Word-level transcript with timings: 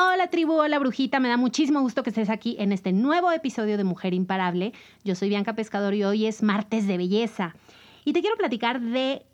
Hola 0.00 0.28
tribu, 0.28 0.52
hola 0.52 0.78
brujita, 0.78 1.18
me 1.18 1.28
da 1.28 1.36
muchísimo 1.36 1.80
gusto 1.80 2.04
que 2.04 2.10
estés 2.10 2.30
aquí 2.30 2.54
en 2.60 2.70
este 2.70 2.92
nuevo 2.92 3.32
episodio 3.32 3.76
de 3.76 3.82
Mujer 3.82 4.14
Imparable. 4.14 4.72
Yo 5.02 5.16
soy 5.16 5.28
Bianca 5.28 5.56
Pescador 5.56 5.92
y 5.92 6.04
hoy 6.04 6.26
es 6.26 6.40
martes 6.40 6.86
de 6.86 6.96
belleza. 6.96 7.56
Y 8.04 8.12
te 8.12 8.20
quiero 8.20 8.36
platicar 8.36 8.80
de 8.80 9.26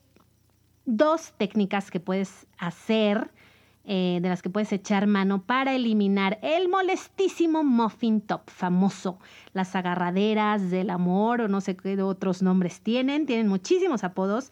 dos 0.87 1.35
técnicas 1.37 1.91
que 1.91 2.01
puedes 2.01 2.47
hacer, 2.57 3.31
eh, 3.85 4.21
de 4.23 4.29
las 4.31 4.41
que 4.41 4.49
puedes 4.49 4.73
echar 4.73 5.07
mano 5.07 5.43
para 5.43 5.75
eliminar 5.75 6.39
el 6.41 6.71
molestísimo 6.71 7.63
muffin 7.63 8.23
top 8.23 8.49
famoso. 8.49 9.19
Las 9.53 9.77
agarraderas 9.77 10.71
del 10.71 10.89
amor 10.89 11.43
o 11.43 11.49
no 11.49 11.61
sé 11.61 11.77
qué 11.77 12.01
otros 12.01 12.41
nombres 12.41 12.81
tienen, 12.81 13.27
tienen 13.27 13.49
muchísimos 13.49 14.03
apodos. 14.03 14.51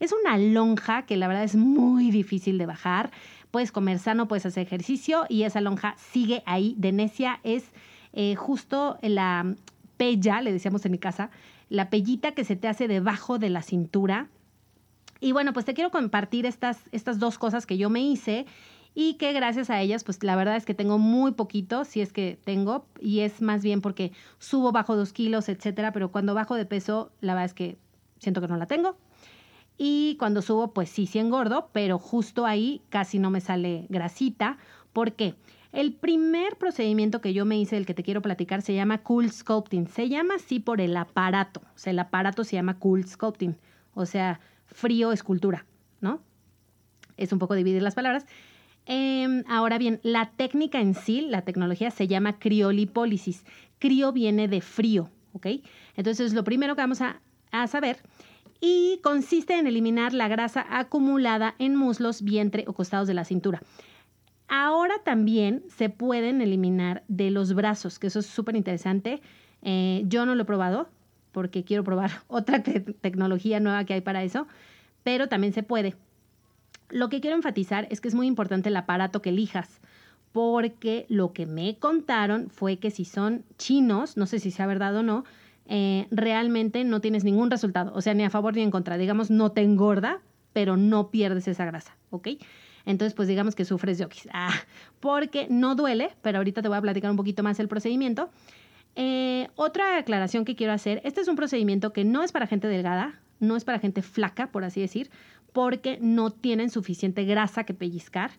Es 0.00 0.12
una 0.12 0.36
lonja 0.36 1.02
que 1.02 1.16
la 1.16 1.28
verdad 1.28 1.44
es 1.44 1.54
muy 1.54 2.10
difícil 2.10 2.58
de 2.58 2.66
bajar 2.66 3.12
puedes 3.52 3.70
comer 3.70 4.00
sano, 4.00 4.26
puedes 4.26 4.46
hacer 4.46 4.66
ejercicio 4.66 5.26
y 5.28 5.44
esa 5.44 5.60
lonja 5.60 5.94
sigue 5.98 6.42
ahí 6.46 6.74
de 6.78 6.90
necia. 6.90 7.38
Es 7.44 7.64
eh, 8.12 8.34
justo 8.34 8.98
la 9.02 9.54
pella, 9.96 10.40
le 10.40 10.52
decíamos 10.52 10.84
en 10.84 10.90
mi 10.90 10.98
casa, 10.98 11.30
la 11.68 11.90
pellita 11.90 12.32
que 12.32 12.44
se 12.44 12.56
te 12.56 12.66
hace 12.66 12.88
debajo 12.88 13.38
de 13.38 13.50
la 13.50 13.62
cintura. 13.62 14.28
Y 15.20 15.30
bueno, 15.30 15.52
pues 15.52 15.64
te 15.64 15.74
quiero 15.74 15.90
compartir 15.90 16.46
estas, 16.46 16.80
estas 16.90 17.20
dos 17.20 17.38
cosas 17.38 17.66
que 17.66 17.78
yo 17.78 17.90
me 17.90 18.00
hice 18.00 18.46
y 18.94 19.14
que 19.14 19.32
gracias 19.32 19.70
a 19.70 19.80
ellas, 19.80 20.02
pues 20.02 20.22
la 20.24 20.34
verdad 20.34 20.56
es 20.56 20.64
que 20.64 20.74
tengo 20.74 20.98
muy 20.98 21.32
poquito, 21.32 21.84
si 21.84 22.00
es 22.00 22.12
que 22.12 22.38
tengo, 22.44 22.86
y 23.00 23.20
es 23.20 23.40
más 23.40 23.62
bien 23.62 23.80
porque 23.80 24.12
subo 24.38 24.72
bajo 24.72 24.96
dos 24.96 25.12
kilos, 25.12 25.48
etcétera, 25.48 25.92
pero 25.92 26.10
cuando 26.10 26.34
bajo 26.34 26.56
de 26.56 26.66
peso, 26.66 27.12
la 27.20 27.34
verdad 27.34 27.46
es 27.46 27.54
que 27.54 27.78
siento 28.18 28.40
que 28.40 28.48
no 28.48 28.56
la 28.56 28.66
tengo. 28.66 28.96
Y 29.84 30.14
cuando 30.14 30.42
subo, 30.42 30.72
pues 30.72 30.90
sí, 30.90 31.06
sí 31.06 31.18
engordo, 31.18 31.68
pero 31.72 31.98
justo 31.98 32.46
ahí 32.46 32.82
casi 32.88 33.18
no 33.18 33.30
me 33.30 33.40
sale 33.40 33.86
grasita. 33.88 34.56
¿Por 34.92 35.14
qué? 35.14 35.34
El 35.72 35.92
primer 35.92 36.54
procedimiento 36.56 37.20
que 37.20 37.34
yo 37.34 37.44
me 37.44 37.58
hice, 37.58 37.78
el 37.78 37.84
que 37.84 37.92
te 37.92 38.04
quiero 38.04 38.22
platicar, 38.22 38.62
se 38.62 38.74
llama 38.76 38.98
Cool 38.98 39.32
Sculpting. 39.32 39.88
Se 39.88 40.08
llama 40.08 40.36
así 40.36 40.60
por 40.60 40.80
el 40.80 40.96
aparato. 40.96 41.62
O 41.74 41.78
sea, 41.78 41.90
el 41.90 41.98
aparato 41.98 42.44
se 42.44 42.54
llama 42.54 42.78
Cool 42.78 43.08
Sculpting. 43.08 43.56
O 43.94 44.06
sea, 44.06 44.38
frío 44.66 45.10
escultura, 45.10 45.66
¿no? 46.00 46.20
Es 47.16 47.32
un 47.32 47.40
poco 47.40 47.56
dividir 47.56 47.82
las 47.82 47.96
palabras. 47.96 48.24
Em, 48.86 49.42
ahora 49.48 49.78
bien, 49.78 49.98
la 50.04 50.30
técnica 50.30 50.80
en 50.80 50.94
sí, 50.94 51.22
la 51.22 51.42
tecnología, 51.42 51.90
se 51.90 52.06
llama 52.06 52.38
criolipólisis. 52.38 53.44
Crio 53.80 54.12
viene 54.12 54.46
de 54.46 54.60
frío, 54.60 55.10
¿ok? 55.32 55.48
Entonces, 55.96 56.34
lo 56.34 56.44
primero 56.44 56.76
que 56.76 56.82
vamos 56.82 57.00
a, 57.00 57.20
a 57.50 57.66
saber 57.66 57.98
y 58.64 59.00
consiste 59.02 59.58
en 59.58 59.66
eliminar 59.66 60.14
la 60.14 60.28
grasa 60.28 60.64
acumulada 60.70 61.56
en 61.58 61.74
muslos, 61.74 62.22
vientre 62.22 62.64
o 62.68 62.72
costados 62.72 63.08
de 63.08 63.14
la 63.14 63.24
cintura. 63.24 63.60
Ahora 64.46 64.94
también 65.04 65.64
se 65.68 65.88
pueden 65.88 66.40
eliminar 66.40 67.02
de 67.08 67.32
los 67.32 67.54
brazos, 67.54 67.98
que 67.98 68.06
eso 68.06 68.20
es 68.20 68.26
súper 68.26 68.54
interesante. 68.54 69.20
Eh, 69.62 70.04
yo 70.06 70.26
no 70.26 70.36
lo 70.36 70.42
he 70.42 70.46
probado 70.46 70.88
porque 71.32 71.64
quiero 71.64 71.82
probar 71.82 72.12
otra 72.28 72.62
tecnología 72.62 73.58
nueva 73.58 73.84
que 73.84 73.94
hay 73.94 74.00
para 74.00 74.22
eso, 74.22 74.46
pero 75.02 75.28
también 75.28 75.52
se 75.52 75.64
puede. 75.64 75.96
Lo 76.88 77.08
que 77.08 77.20
quiero 77.20 77.36
enfatizar 77.36 77.88
es 77.90 78.00
que 78.00 78.06
es 78.06 78.14
muy 78.14 78.28
importante 78.28 78.68
el 78.68 78.76
aparato 78.76 79.22
que 79.22 79.30
elijas, 79.30 79.80
porque 80.30 81.04
lo 81.08 81.32
que 81.32 81.46
me 81.46 81.78
contaron 81.78 82.48
fue 82.48 82.76
que 82.76 82.92
si 82.92 83.04
son 83.04 83.44
chinos, 83.58 84.16
no 84.16 84.26
sé 84.26 84.38
si 84.38 84.52
sea 84.52 84.66
verdad 84.66 84.94
o 84.96 85.02
no, 85.02 85.24
eh, 85.66 86.06
realmente 86.10 86.84
no 86.84 87.00
tienes 87.00 87.24
ningún 87.24 87.50
resultado, 87.50 87.92
o 87.94 88.00
sea, 88.00 88.14
ni 88.14 88.24
a 88.24 88.30
favor 88.30 88.54
ni 88.54 88.62
en 88.62 88.70
contra. 88.70 88.98
Digamos, 88.98 89.30
no 89.30 89.52
te 89.52 89.62
engorda, 89.62 90.20
pero 90.52 90.76
no 90.76 91.10
pierdes 91.10 91.48
esa 91.48 91.64
grasa, 91.64 91.96
¿ok? 92.10 92.28
Entonces, 92.84 93.14
pues 93.14 93.28
digamos 93.28 93.54
que 93.54 93.64
sufres 93.64 93.98
de 93.98 94.04
oquis. 94.04 94.28
Ah, 94.32 94.52
porque 95.00 95.46
no 95.48 95.74
duele, 95.74 96.10
pero 96.22 96.38
ahorita 96.38 96.62
te 96.62 96.68
voy 96.68 96.78
a 96.78 96.82
platicar 96.82 97.10
un 97.10 97.16
poquito 97.16 97.42
más 97.42 97.60
el 97.60 97.68
procedimiento. 97.68 98.30
Eh, 98.96 99.48
otra 99.54 99.98
aclaración 99.98 100.44
que 100.44 100.56
quiero 100.56 100.72
hacer, 100.72 101.00
este 101.04 101.20
es 101.20 101.28
un 101.28 101.36
procedimiento 101.36 101.92
que 101.92 102.04
no 102.04 102.22
es 102.22 102.32
para 102.32 102.46
gente 102.46 102.68
delgada, 102.68 103.20
no 103.40 103.56
es 103.56 103.64
para 103.64 103.78
gente 103.78 104.02
flaca, 104.02 104.48
por 104.48 104.64
así 104.64 104.80
decir, 104.80 105.10
porque 105.52 105.98
no 106.00 106.30
tienen 106.30 106.70
suficiente 106.70 107.24
grasa 107.24 107.64
que 107.64 107.74
pellizcar 107.74 108.32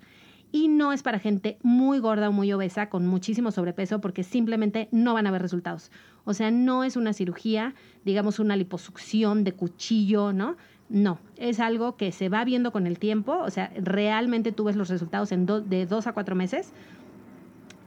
y 0.51 0.67
no 0.67 0.93
es 0.93 1.01
para 1.01 1.19
gente 1.19 1.57
muy 1.63 1.99
gorda 1.99 2.29
o 2.29 2.31
muy 2.31 2.53
obesa 2.53 2.89
con 2.89 3.07
muchísimo 3.07 3.51
sobrepeso 3.51 3.99
porque 4.01 4.23
simplemente 4.23 4.87
no 4.91 5.15
van 5.15 5.25
a 5.25 5.31
ver 5.31 5.41
resultados. 5.41 5.91
O 6.25 6.33
sea, 6.33 6.51
no 6.51 6.83
es 6.83 6.95
una 6.95 7.13
cirugía, 7.13 7.73
digamos 8.05 8.39
una 8.39 8.55
liposucción 8.55 9.43
de 9.43 9.53
cuchillo, 9.53 10.33
¿no? 10.33 10.55
No, 10.89 11.17
es 11.37 11.59
algo 11.59 11.95
que 11.97 12.11
se 12.11 12.29
va 12.29 12.43
viendo 12.45 12.71
con 12.71 12.87
el 12.87 12.99
tiempo, 12.99 13.37
o 13.39 13.49
sea, 13.49 13.71
realmente 13.75 14.51
tú 14.51 14.65
ves 14.65 14.75
los 14.75 14.89
resultados 14.89 15.31
en 15.31 15.45
de 15.45 15.85
dos 15.85 16.07
a 16.07 16.13
cuatro 16.13 16.35
meses, 16.35 16.71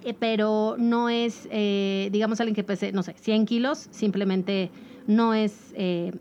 eh, 0.05 0.15
pero 0.15 0.77
no 0.79 1.09
es, 1.09 1.49
eh, 1.51 2.09
digamos, 2.13 2.41
alguien 2.41 2.55
que 2.55 2.65
pese, 2.65 2.93
no 2.93 3.03
sé, 3.03 3.15
100 3.19 3.47
kilos, 3.47 3.89
simplemente 3.91 4.71
no 5.07 5.35
es 5.35 5.73
eh, 5.77 6.13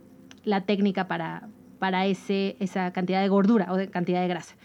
la 0.44 0.62
técnica 0.62 1.08
para, 1.08 1.50
para 1.80 2.06
ese, 2.06 2.56
esa 2.60 2.92
cantidad 2.92 3.22
de 3.22 3.30
gordura 3.30 3.72
o 3.72 3.78
de 3.78 3.90
cantidad 3.90 4.22
de 4.22 4.28
grasa, 4.28 4.56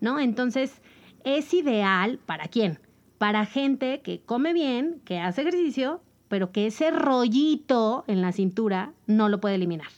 ¿no? 0.00 0.18
Entonces, 0.20 0.82
es 1.24 1.52
ideal 1.54 2.18
para 2.26 2.48
quién? 2.48 2.78
Para 3.18 3.46
gente 3.46 4.00
que 4.00 4.20
come 4.20 4.52
bien, 4.52 5.00
que 5.04 5.18
hace 5.18 5.42
ejercicio, 5.42 6.02
pero 6.30 6.52
que 6.52 6.68
ese 6.68 6.92
rollito 6.92 8.04
en 8.06 8.22
la 8.22 8.30
cintura 8.30 8.92
no 9.08 9.28
lo 9.28 9.40
puede 9.40 9.56
eliminar. 9.56 9.88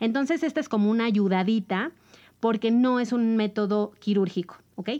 Entonces, 0.00 0.42
esta 0.42 0.58
es 0.58 0.68
como 0.68 0.90
una 0.90 1.04
ayudadita 1.04 1.92
porque 2.40 2.72
no 2.72 2.98
es 2.98 3.12
un 3.12 3.36
método 3.36 3.92
quirúrgico, 4.00 4.58
¿ok? 4.74 4.90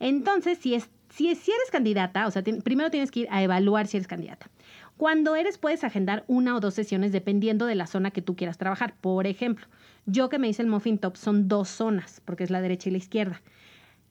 Entonces, 0.00 0.56
si, 0.56 0.74
es, 0.74 0.88
si, 1.10 1.34
si 1.34 1.52
eres 1.52 1.70
candidata, 1.70 2.26
o 2.26 2.30
sea, 2.30 2.42
primero 2.64 2.90
tienes 2.90 3.10
que 3.10 3.20
ir 3.20 3.28
a 3.30 3.42
evaluar 3.42 3.86
si 3.86 3.98
eres 3.98 4.08
candidata. 4.08 4.50
Cuando 4.96 5.36
eres, 5.36 5.58
puedes 5.58 5.84
agendar 5.84 6.24
una 6.26 6.56
o 6.56 6.60
dos 6.60 6.72
sesiones 6.72 7.12
dependiendo 7.12 7.66
de 7.66 7.74
la 7.74 7.86
zona 7.86 8.10
que 8.10 8.22
tú 8.22 8.34
quieras 8.34 8.56
trabajar. 8.56 8.94
Por 8.98 9.26
ejemplo, 9.26 9.66
yo 10.06 10.30
que 10.30 10.38
me 10.38 10.48
hice 10.48 10.62
el 10.62 10.68
muffin 10.68 10.96
top 10.96 11.16
son 11.16 11.48
dos 11.48 11.68
zonas, 11.68 12.22
porque 12.24 12.44
es 12.44 12.50
la 12.50 12.62
derecha 12.62 12.88
y 12.88 12.92
la 12.92 12.98
izquierda. 12.98 13.42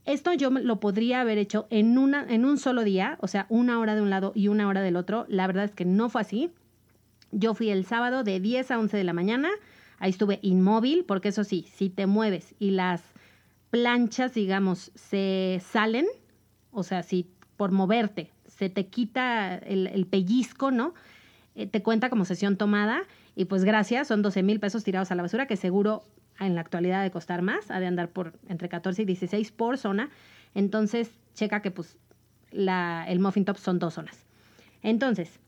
Esto 0.06 0.34
yo 0.34 0.50
lo 0.50 0.80
podría 0.80 1.22
haber 1.22 1.38
hecho 1.38 1.68
en, 1.70 1.98
una, 1.98 2.26
en 2.28 2.46
un 2.46 2.58
solo 2.58 2.84
día, 2.84 3.18
o 3.22 3.28
sea, 3.28 3.46
una 3.50 3.80
hora 3.80 3.96
de 3.96 4.02
un 4.02 4.10
lado 4.10 4.32
y 4.36 4.48
una 4.48 4.68
hora 4.68 4.82
del 4.82 4.96
otro. 4.96 5.26
La 5.28 5.46
verdad 5.48 5.66
es 5.66 5.76
que 5.76 5.86
no 5.86 6.10
fue 6.10 6.22
así. 6.22 6.52
Yo 7.32 7.54
fui 7.54 7.70
el 7.70 7.86
sábado 7.86 8.24
de 8.24 8.40
10 8.40 8.72
a 8.72 8.80
11 8.80 8.98
de 8.98 9.04
la 9.04 9.14
mañana. 9.14 9.50
Ahí 10.00 10.10
estuve 10.10 10.40
inmóvil, 10.42 11.06
porque 11.06 11.30
eso 11.30 11.44
sí, 11.44 11.68
si 11.76 11.90
te 11.90 12.08
mueves 12.08 12.56
y 12.58 12.72
las 12.72 13.04
planchas, 13.70 14.34
digamos, 14.34 14.92
se 14.96 15.62
salen, 15.64 16.08
o 16.72 16.84
sea, 16.84 17.04
si 17.04 17.30
por 17.58 17.72
moverte 17.72 18.32
se 18.48 18.70
te 18.70 18.88
quita 18.88 19.56
el, 19.58 20.06
pellizco, 20.06 20.72
¿no? 20.72 20.94
Eh, 21.56 21.68
te 21.68 21.82
cuenta 21.82 22.10
como 22.10 22.26
sesión 22.26 22.58
tomada 22.58 23.04
y 23.36 23.46
pues 23.46 23.64
gracias, 23.64 24.08
son 24.08 24.22
12 24.22 24.44
mil 24.44 24.60
pesos 24.60 24.84
tirados 24.84 25.12
a 25.12 25.16
la 25.16 25.24
basura 25.24 25.46
que 25.46 25.56
seguro 25.56 26.04
en 26.40 26.56
la 26.56 26.62
actualidad 26.62 27.04
de 27.04 27.12
costar 27.12 27.42
más, 27.42 27.72
ha 27.72 27.80
de 27.80 27.88
andar 27.88 28.10
por 28.10 28.34
entre 28.48 28.70
14 28.70 29.02
y 29.02 29.06
16 29.06 29.52
por 29.52 29.78
zona. 29.78 30.10
Entonces, 30.56 31.12
checa 31.34 31.62
que 31.62 31.72
pues 31.72 31.98
el 32.52 33.20
muffin 33.20 33.46
top 33.46 33.58
son 33.58 33.80
dos 33.80 33.94
zonas. 33.94 34.26
Entonces, 34.82 35.40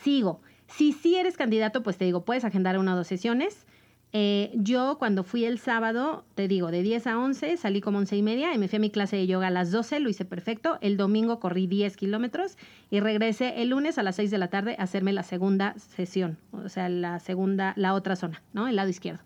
sigo. 0.00 0.40
Si 0.68 0.92
sí 0.92 1.16
eres 1.16 1.36
candidato, 1.36 1.82
pues 1.82 1.96
te 1.96 2.04
digo, 2.04 2.24
puedes 2.24 2.44
agendar 2.44 2.78
una 2.78 2.94
o 2.94 2.96
dos 2.96 3.06
sesiones. 3.06 3.66
Eh, 4.12 4.52
yo 4.54 4.96
cuando 4.98 5.24
fui 5.24 5.44
el 5.44 5.58
sábado, 5.58 6.24
te 6.34 6.48
digo, 6.48 6.70
de 6.70 6.82
10 6.82 7.06
a 7.08 7.18
11, 7.18 7.56
salí 7.56 7.80
como 7.80 7.98
11 7.98 8.16
y 8.16 8.22
media 8.22 8.54
y 8.54 8.58
me 8.58 8.68
fui 8.68 8.76
a 8.76 8.80
mi 8.80 8.90
clase 8.90 9.16
de 9.16 9.26
yoga 9.26 9.48
a 9.48 9.50
las 9.50 9.70
12, 9.72 10.00
lo 10.00 10.08
hice 10.08 10.24
perfecto. 10.24 10.78
El 10.80 10.96
domingo 10.96 11.38
corrí 11.38 11.66
10 11.66 11.96
kilómetros 11.96 12.56
y 12.90 13.00
regresé 13.00 13.60
el 13.62 13.70
lunes 13.70 13.98
a 13.98 14.02
las 14.02 14.16
6 14.16 14.30
de 14.30 14.38
la 14.38 14.48
tarde 14.48 14.76
a 14.78 14.84
hacerme 14.84 15.12
la 15.12 15.22
segunda 15.22 15.74
sesión, 15.78 16.38
o 16.52 16.68
sea, 16.68 16.88
la 16.88 17.18
segunda, 17.20 17.74
la 17.76 17.94
otra 17.94 18.16
zona, 18.16 18.42
¿no? 18.52 18.68
El 18.68 18.76
lado 18.76 18.88
izquierdo. 18.88 19.22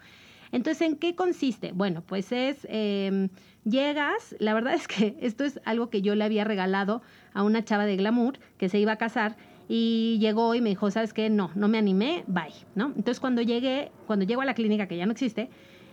Entonces, 0.52 0.82
¿en 0.82 0.96
qué 0.96 1.14
consiste? 1.14 1.72
Bueno, 1.72 2.02
pues 2.06 2.32
es, 2.32 2.66
em, 2.68 3.28
llegas, 3.64 4.34
la 4.38 4.54
verdad 4.54 4.74
es 4.74 4.88
que 4.88 5.16
esto 5.20 5.44
es 5.44 5.60
algo 5.64 5.90
que 5.90 6.02
yo 6.02 6.14
le 6.14 6.24
había 6.24 6.44
regalado 6.44 7.02
a 7.34 7.42
una 7.42 7.64
chava 7.64 7.86
de 7.86 7.96
glamour 7.96 8.38
que 8.58 8.68
se 8.68 8.78
iba 8.78 8.92
a 8.92 8.96
casar 8.96 9.36
y 9.68 10.18
llegó 10.20 10.54
y 10.54 10.60
me 10.60 10.70
dijo, 10.70 10.90
¿sabes 10.90 11.12
qué? 11.12 11.30
No, 11.30 11.52
no 11.54 11.68
me 11.68 11.78
animé, 11.78 12.24
bye, 12.26 12.52
¿no? 12.74 12.86
Entonces 12.86 13.20
cuando 13.20 13.40
llegué, 13.40 13.92
cuando 14.06 14.24
llego 14.24 14.42
a 14.42 14.44
la 14.44 14.54
clínica 14.54 14.88
que 14.88 14.96
ya 14.96 15.06
no 15.06 15.12
existe, 15.12 15.48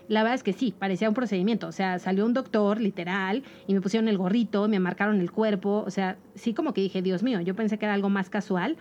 la 0.08 0.24
verdad 0.24 0.36
es 0.36 0.44
que 0.44 0.54
sí, 0.54 0.74
parecía 0.78 1.10
un 1.10 1.14
procedimiento, 1.14 1.68
o 1.68 1.72
sea, 1.72 2.00
salió 2.00 2.26
un 2.26 2.34
doctor 2.34 2.80
literal 2.80 3.44
y 3.68 3.74
me 3.74 3.82
pusieron 3.82 4.08
el 4.08 4.18
gorrito, 4.18 4.68
me 4.68 4.80
marcaron 4.80 5.20
el 5.20 5.32
cuerpo, 5.32 5.84
o 5.86 5.92
sea, 5.92 6.18
sí 6.34 6.54
como 6.54 6.74
que 6.74 6.82
dije, 6.82 7.02
Dios 7.02 7.24
mío, 7.24 7.42
yo 7.42 7.56
pensé 7.56 7.78
que 7.78 7.86
era 7.86 7.94
algo 7.94 8.10
más 8.10 8.30
casual, 8.30 8.78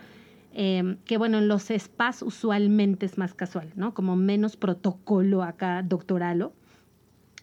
em, 0.53 0.97
que 1.05 1.17
bueno, 1.17 1.37
en 1.37 1.47
los 1.47 1.67
spas 1.69 2.21
usualmente 2.21 3.05
es 3.05 3.17
más 3.17 3.33
casual, 3.33 3.71
¿no? 3.75 3.93
Como 3.93 4.15
menos 4.15 4.57
protocolo 4.57 5.43
acá 5.43 5.83
doctoralo, 5.83 6.53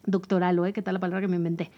doctoralo, 0.07 0.67
¿eh? 0.67 0.73
¿Qué 0.73 0.83
tal 0.83 0.95
la 0.95 1.01
palabra 1.01 1.21
que 1.21 1.29
me 1.29 1.37
inventé? 1.37 1.71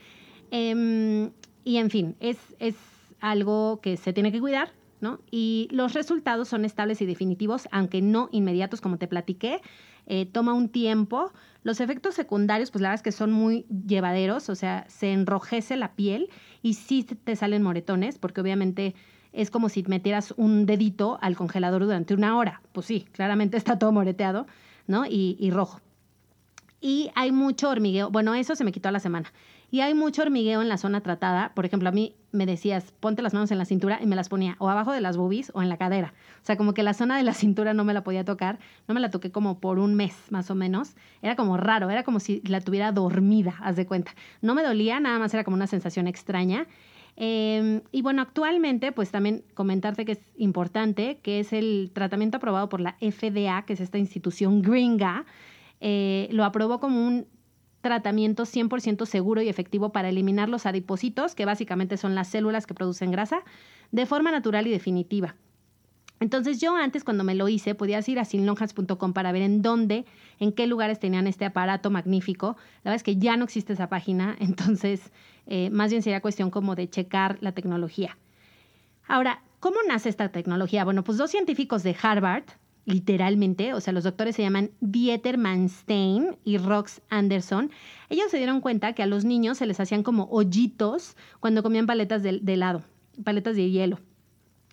Em, 0.51 1.31
y 1.65 1.77
en 1.79 1.91
fin, 1.91 2.17
es, 2.21 2.39
es 2.59 2.77
algo 3.21 3.81
que 3.81 3.97
se 3.97 4.13
tiene 4.13 4.33
que 4.33 4.41
cuidar, 4.41 4.71
¿no? 5.01 5.21
Y 5.31 5.69
los 5.71 5.95
resultados 5.95 6.49
son 6.49 6.65
estables 6.65 7.01
y 7.03 7.07
definitivos, 7.07 7.69
aunque 7.71 8.01
no 8.03 8.29
inmediatos, 8.33 8.81
como 8.81 8.99
te 8.99 9.09
platiqué. 9.09 9.61
Eh, 10.07 10.27
toma 10.27 10.53
un 10.53 10.69
tiempo. 10.69 11.33
Los 11.63 11.81
efectos 11.81 12.15
secundarios, 12.15 12.71
pues 12.71 12.83
la 12.83 12.89
verdad 12.91 13.01
es 13.01 13.03
que 13.03 13.13
son 13.13 13.33
muy 13.33 13.67
llevaderos, 13.87 14.49
o 14.49 14.55
sea, 14.55 14.87
se 14.89 15.13
enrojece 15.13 15.77
la 15.77 15.95
piel 15.95 16.29
y 16.63 16.75
sí 16.75 17.03
te 17.03 17.35
salen 17.35 17.63
moretones, 17.63 18.19
porque 18.19 18.41
obviamente 18.41 18.95
es 19.37 19.51
como 19.51 19.69
si 19.69 19.85
metieras 19.85 20.35
un 20.37 20.67
dedito 20.67 21.19
al 21.21 21.37
congelador 21.37 21.85
durante 21.85 22.15
una 22.15 22.37
hora. 22.37 22.63
Pues 22.73 22.87
sí, 22.87 23.07
claramente 23.13 23.57
está 23.57 23.79
todo 23.79 23.93
moreteado, 23.93 24.47
¿no? 24.87 25.05
Y, 25.07 25.51
rojo. 25.51 25.81
Y 26.81 27.11
hay 27.15 27.33
mucho 27.33 27.71
hormigueo. 27.71 28.11
Bueno, 28.11 28.35
eso 28.35 28.55
se 28.55 28.65
me 28.65 28.73
quitó 28.73 28.89
a 28.89 28.93
la 28.93 29.01
semana. 29.01 29.33
Y 29.71 29.81
hay 29.81 29.95
mucho 29.95 30.23
hormigueo 30.23 30.63
en 30.63 30.69
la 30.69 30.79
zona 30.79 31.01
tratada. 31.01 31.53
Por 31.55 31.67
ejemplo, 31.67 31.89
a 31.89 31.93
mí 31.93 32.15
me 32.31 32.47
decías, 32.47 32.93
ponte 33.01 33.21
las 33.21 33.35
manos 33.35 33.51
en 33.51 33.59
la 33.59 33.65
cintura 33.65 33.99
y 34.01 34.07
me 34.07 34.15
las 34.15 34.29
ponía 34.29 34.55
o 34.59 34.71
abajo 34.71 34.93
de 34.93 35.01
las 35.01 35.17
boobies 35.17 35.51
o 35.55 35.63
en 35.63 35.69
la 35.69 35.77
cadera. 35.77 36.15
O 36.43 36.47
sea, 36.47 36.57
como 36.57 36.73
que 36.73 36.83
la 36.83 36.95
zona 36.95 37.17
de 37.17 37.25
la 37.25 37.35
cintura 37.35 37.75
no 37.75 37.85
me 37.85 37.93
la 37.93 38.05
podía 38.05 38.25
tocar. 38.25 38.59
No 38.89 38.95
me 38.95 39.01
la 39.01 39.11
toqué 39.11 39.33
como 39.33 39.59
por 39.59 39.79
un 39.79 39.95
mes, 39.95 40.15
más 40.31 40.51
o 40.51 40.55
menos. 40.55 40.95
Era 41.21 41.37
como 41.37 41.57
raro, 41.57 41.91
era 41.91 42.05
como 42.05 42.21
si 42.21 42.41
la 42.45 42.61
tuviera 42.61 42.93
dormida, 42.93 43.57
haz 43.61 43.77
de 43.77 43.87
cuenta. 43.87 44.15
No 44.41 44.55
me 44.55 44.63
dolía, 44.63 45.01
nada 45.01 45.19
más 45.19 45.35
era 45.35 45.45
como 45.45 45.57
una 45.57 45.67
sensación 45.67 46.07
extraña. 46.07 46.67
Em, 47.17 47.81
y 47.93 48.03
bueno, 48.03 48.21
actualmente, 48.23 48.93
pues 48.93 49.11
también 49.11 49.43
comentarte 49.55 50.05
que 50.05 50.13
es 50.13 50.21
importante, 50.37 51.19
que 51.23 51.41
es 51.41 51.53
el 51.53 51.91
tratamiento 51.95 52.37
aprobado 52.37 52.69
por 52.69 52.81
la 52.81 52.97
FDA, 53.01 53.65
que 53.67 53.73
es 53.73 53.81
esta 53.81 53.99
institución 53.99 54.61
gringa, 54.63 55.25
eh, 55.81 56.29
lo 56.31 56.45
aprobó 56.45 56.79
como 56.79 57.07
un 57.07 57.27
tratamiento 57.81 58.45
100% 58.45 59.07
seguro 59.07 59.41
y 59.43 59.49
efectivo 59.49 59.93
para 59.93 60.09
eliminar 60.09 60.49
los 60.49 60.67
adipocitos, 60.67 61.35
que 61.35 61.45
básicamente 61.45 61.97
son 61.97 62.15
las 62.15 62.29
células 62.29 62.67
que 62.67 62.75
producen 62.75 63.11
grasa, 63.11 63.41
de 63.93 64.07
forma 64.07 64.31
natural 64.31 64.67
y 64.67 64.71
definitiva. 64.71 65.37
Entonces 66.19 66.61
yo 66.61 66.75
antes 66.77 67.05
cuando 67.05 67.25
me 67.25 67.35
lo 67.35 67.49
hice 67.49 67.75
podías 67.75 68.09
ir 68.09 68.19
a 68.19 68.25
sinlonjas.com 68.25 69.13
para 69.13 69.33
ver 69.33 69.43
en 69.43 69.63
dónde, 69.63 70.07
en 70.39 70.53
qué 70.53 70.67
lugares 70.67 70.99
tenían 70.99 71.27
este 71.27 71.45
aparato 71.45 71.91
magnífico. 71.91 72.57
La 72.85 72.91
verdad 72.91 72.97
es 72.97 73.03
que 73.03 73.17
ya 73.17 73.37
no 73.37 73.45
existe 73.45 73.75
esa 73.75 73.89
página, 73.89 74.37
entonces 74.41 75.13
eh, 75.47 75.71
más 75.71 75.91
bien 75.91 76.03
sería 76.03 76.21
cuestión 76.21 76.51
como 76.51 76.75
de 76.75 76.89
checar 76.89 77.39
la 77.41 77.53
tecnología. 77.53 78.17
Ahora, 79.07 79.43
¿cómo 79.61 79.77
nace 79.87 80.09
esta 80.09 80.31
tecnología? 80.31 80.85
Bueno, 80.85 81.05
pues 81.05 81.19
dos 81.19 81.31
científicos 81.31 81.83
de 81.83 81.97
Harvard, 82.01 82.45
literalmente, 82.87 83.75
o 83.75 83.81
sea, 83.81 83.93
los 83.93 84.05
doctores 84.05 84.37
se 84.37 84.43
llaman 84.43 84.71
Dieter 84.81 85.39
Manstein 85.39 86.37
y 86.45 86.57
Rox 86.59 87.03
Anderson. 87.11 87.71
Ellos 88.09 88.31
se 88.31 88.39
dieron 88.39 88.61
cuenta 88.61 88.95
que 88.95 89.03
a 89.03 89.07
los 89.07 89.25
niños 89.25 89.59
se 89.59 89.67
les 89.67 89.79
hacían 89.79 90.03
como 90.03 90.25
hoyitos 90.31 91.17
cuando 91.41 91.63
comían 91.63 91.87
paletas 91.87 92.23
de, 92.23 92.41
helado, 92.47 92.83
paletas 93.23 93.57
de 93.57 93.71
hielo. 93.71 93.99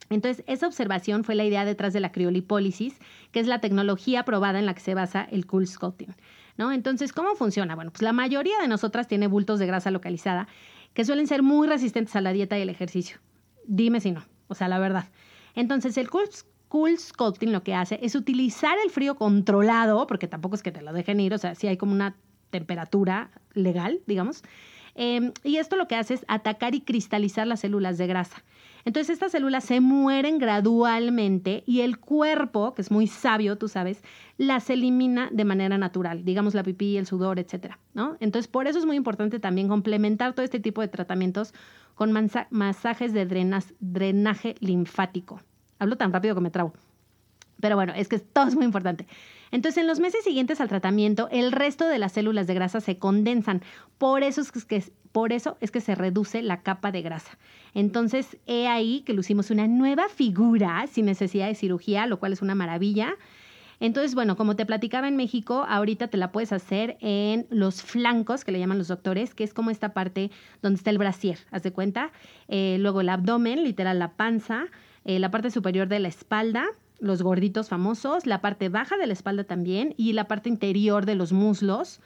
Entonces, 0.10 0.44
esa 0.48 0.68
observación 0.68 1.24
fue 1.24 1.36
la 1.36 1.46
idea 1.46 1.66
detrás 1.66 1.94
de 1.94 2.00
la 2.00 2.12
criolipólisis, 2.12 3.00
que 3.32 3.40
es 3.40 3.48
la 3.48 3.60
tecnología 3.60 4.26
probada 4.26 4.60
en 4.60 4.66
la 4.66 4.74
que 4.74 4.82
se 4.82 4.94
basa 4.94 5.28
el 5.32 5.46
cool 5.46 5.68
scouting. 5.68 6.14
¿no? 6.58 6.72
Entonces, 6.72 7.14
¿cómo 7.14 7.36
funciona? 7.36 7.76
Bueno, 7.76 7.92
pues 7.92 8.02
la 8.02 8.14
mayoría 8.14 8.60
de 8.62 8.68
nosotras 8.68 9.08
tiene 9.08 9.28
bultos 9.28 9.60
de 9.60 9.66
grasa 9.66 9.92
localizada 9.92 10.48
que 10.94 11.06
suelen 11.06 11.28
ser 11.28 11.42
muy 11.42 11.68
resistentes 11.68 12.16
a 12.16 12.22
la 12.22 12.34
dieta 12.34 12.58
y 12.58 12.62
el 12.62 12.70
ejercicio. 12.70 13.18
Dime 13.66 14.00
si 14.02 14.12
no, 14.12 14.24
o 14.48 14.56
sea, 14.56 14.68
la 14.68 14.78
verdad. 14.78 15.10
Entonces, 15.56 15.98
el 15.98 16.10
cool 16.10 16.30
Cool 16.74 16.98
lo 17.42 17.62
que 17.62 17.76
hace 17.76 18.00
es 18.02 18.16
utilizar 18.16 18.76
el 18.84 18.90
frío 18.90 19.14
controlado, 19.14 20.08
porque 20.08 20.28
tampoco 20.28 20.56
es 20.56 20.64
que 20.64 20.72
te 20.72 20.82
lo 20.82 20.92
dejen 20.92 21.20
ir, 21.20 21.32
o 21.32 21.38
sea, 21.38 21.54
sí 21.54 21.68
hay 21.68 21.78
como 21.78 21.92
una 21.92 22.16
temperatura 22.50 23.30
legal, 23.54 24.02
digamos. 24.08 24.44
Em, 24.96 25.34
y 25.44 25.58
esto 25.58 25.76
lo 25.76 25.88
que 25.88 25.96
hace 25.96 26.16
es 26.16 26.26
atacar 26.28 26.74
y 26.74 26.82
cristalizar 26.82 27.46
las 27.46 27.60
células 27.60 28.00
de 28.00 28.08
grasa. 28.08 28.44
Entonces 28.86 29.12
estas 29.12 29.32
células 29.32 29.64
se 29.64 29.80
mueren 29.80 30.40
gradualmente 30.40 31.64
y 31.66 31.82
el 31.82 32.00
cuerpo, 32.00 32.74
que 32.74 32.82
es 32.82 32.92
muy 32.92 33.08
sabio, 33.08 33.58
tú 33.58 33.68
sabes, 33.68 34.04
las 34.38 34.70
elimina 34.70 35.30
de 35.32 35.46
manera 35.46 35.78
natural, 35.78 36.26
digamos 36.26 36.54
la 36.54 36.64
pipí, 36.64 36.98
el 36.98 37.06
sudor, 37.06 37.40
etcétera, 37.40 37.80
¿no? 37.94 38.18
Entonces 38.20 38.50
por 38.50 38.68
eso 38.68 38.80
es 38.80 38.86
muy 38.86 38.98
importante 38.98 39.40
también 39.40 39.68
complementar 39.70 40.34
todo 40.34 40.44
este 40.44 40.60
tipo 40.60 40.82
de 40.82 40.90
tratamientos 40.90 41.54
con 41.96 42.12
masajes 42.50 43.14
de 43.14 43.26
drenaje 43.80 44.56
linfático. 44.60 45.40
Hablo 45.80 45.96
tan 45.96 46.12
rápido 46.12 46.36
que 46.36 46.42
me 46.42 46.52
trabo. 46.52 46.74
Pero 47.62 47.76
bueno, 47.78 47.94
es 47.96 48.10
que 48.10 48.20
todo 48.20 48.48
es 48.48 48.56
muy 48.56 48.66
importante. 48.66 49.08
Entonces, 49.54 49.80
en 49.80 49.88
los 49.88 50.00
meses 50.00 50.24
siguientes 50.24 50.60
al 50.62 50.68
tratamiento, 50.68 51.30
el 51.32 51.52
resto 51.52 51.88
de 51.88 52.00
las 52.00 52.14
células 52.14 52.48
de 52.48 52.56
grasa 52.56 52.82
se 52.82 52.98
condensan. 52.98 53.62
Por 54.00 54.24
eso 54.24 54.42
es 54.42 54.52
que, 55.72 55.80
se 55.80 55.96
reduce 55.96 56.42
la 56.42 56.64
capa 56.64 56.92
de 56.92 57.04
grasa. 57.04 57.38
Entonces, 57.76 58.36
he 58.48 58.68
ahí 58.68 59.02
que 59.02 59.14
lucimos 59.14 59.52
una 59.52 59.68
nueva 59.68 60.10
figura 60.10 60.88
sin 60.92 61.06
necesidad 61.06 61.46
de 61.46 61.54
cirugía, 61.54 62.08
lo 62.08 62.18
cual 62.18 62.34
es 62.34 62.42
una 62.42 62.56
maravilla. 62.56 63.14
Entonces, 63.80 64.16
bueno, 64.16 64.36
como 64.38 64.56
te 64.56 64.66
platicaba 64.66 65.08
en 65.08 65.18
México, 65.18 65.68
ahorita 65.70 66.08
te 66.08 66.18
la 66.18 66.32
puedes 66.32 66.52
hacer 66.52 66.98
en 67.00 67.46
los 67.52 67.84
flancos, 67.84 68.44
que 68.44 68.52
le 68.52 68.58
llaman 68.58 68.80
los 68.80 68.88
doctores, 68.88 69.36
que 69.36 69.44
es 69.44 69.54
como 69.54 69.70
esta 69.70 69.94
parte 69.94 70.32
donde 70.64 70.78
está 70.78 70.90
el 70.90 70.98
brasier, 70.98 71.38
haz 71.52 71.62
de 71.62 71.72
cuenta. 71.72 72.12
Eh, 72.48 72.78
luego 72.80 73.02
el 73.02 73.10
abdomen, 73.10 73.64
literal 73.64 74.00
la 74.00 74.14
panza. 74.14 74.66
Eh, 75.06 75.20
la 75.20 75.30
parte 75.30 75.52
superior 75.52 75.90
de 75.90 76.00
la 76.00 76.08
espalda, 76.08 76.66
los 77.04 77.22
gorditos 77.22 77.70
famosos, 77.70 78.26
la 78.26 78.42
parte 78.42 78.70
baja 78.70 78.98
de 78.98 79.06
la 79.06 79.14
espalda 79.14 79.44
también 79.44 79.94
y 79.98 80.14
la 80.14 80.28
parte 80.28 80.50
interior 80.50 81.06
de 81.06 81.16
los 81.16 81.34
muslos. 81.34 82.00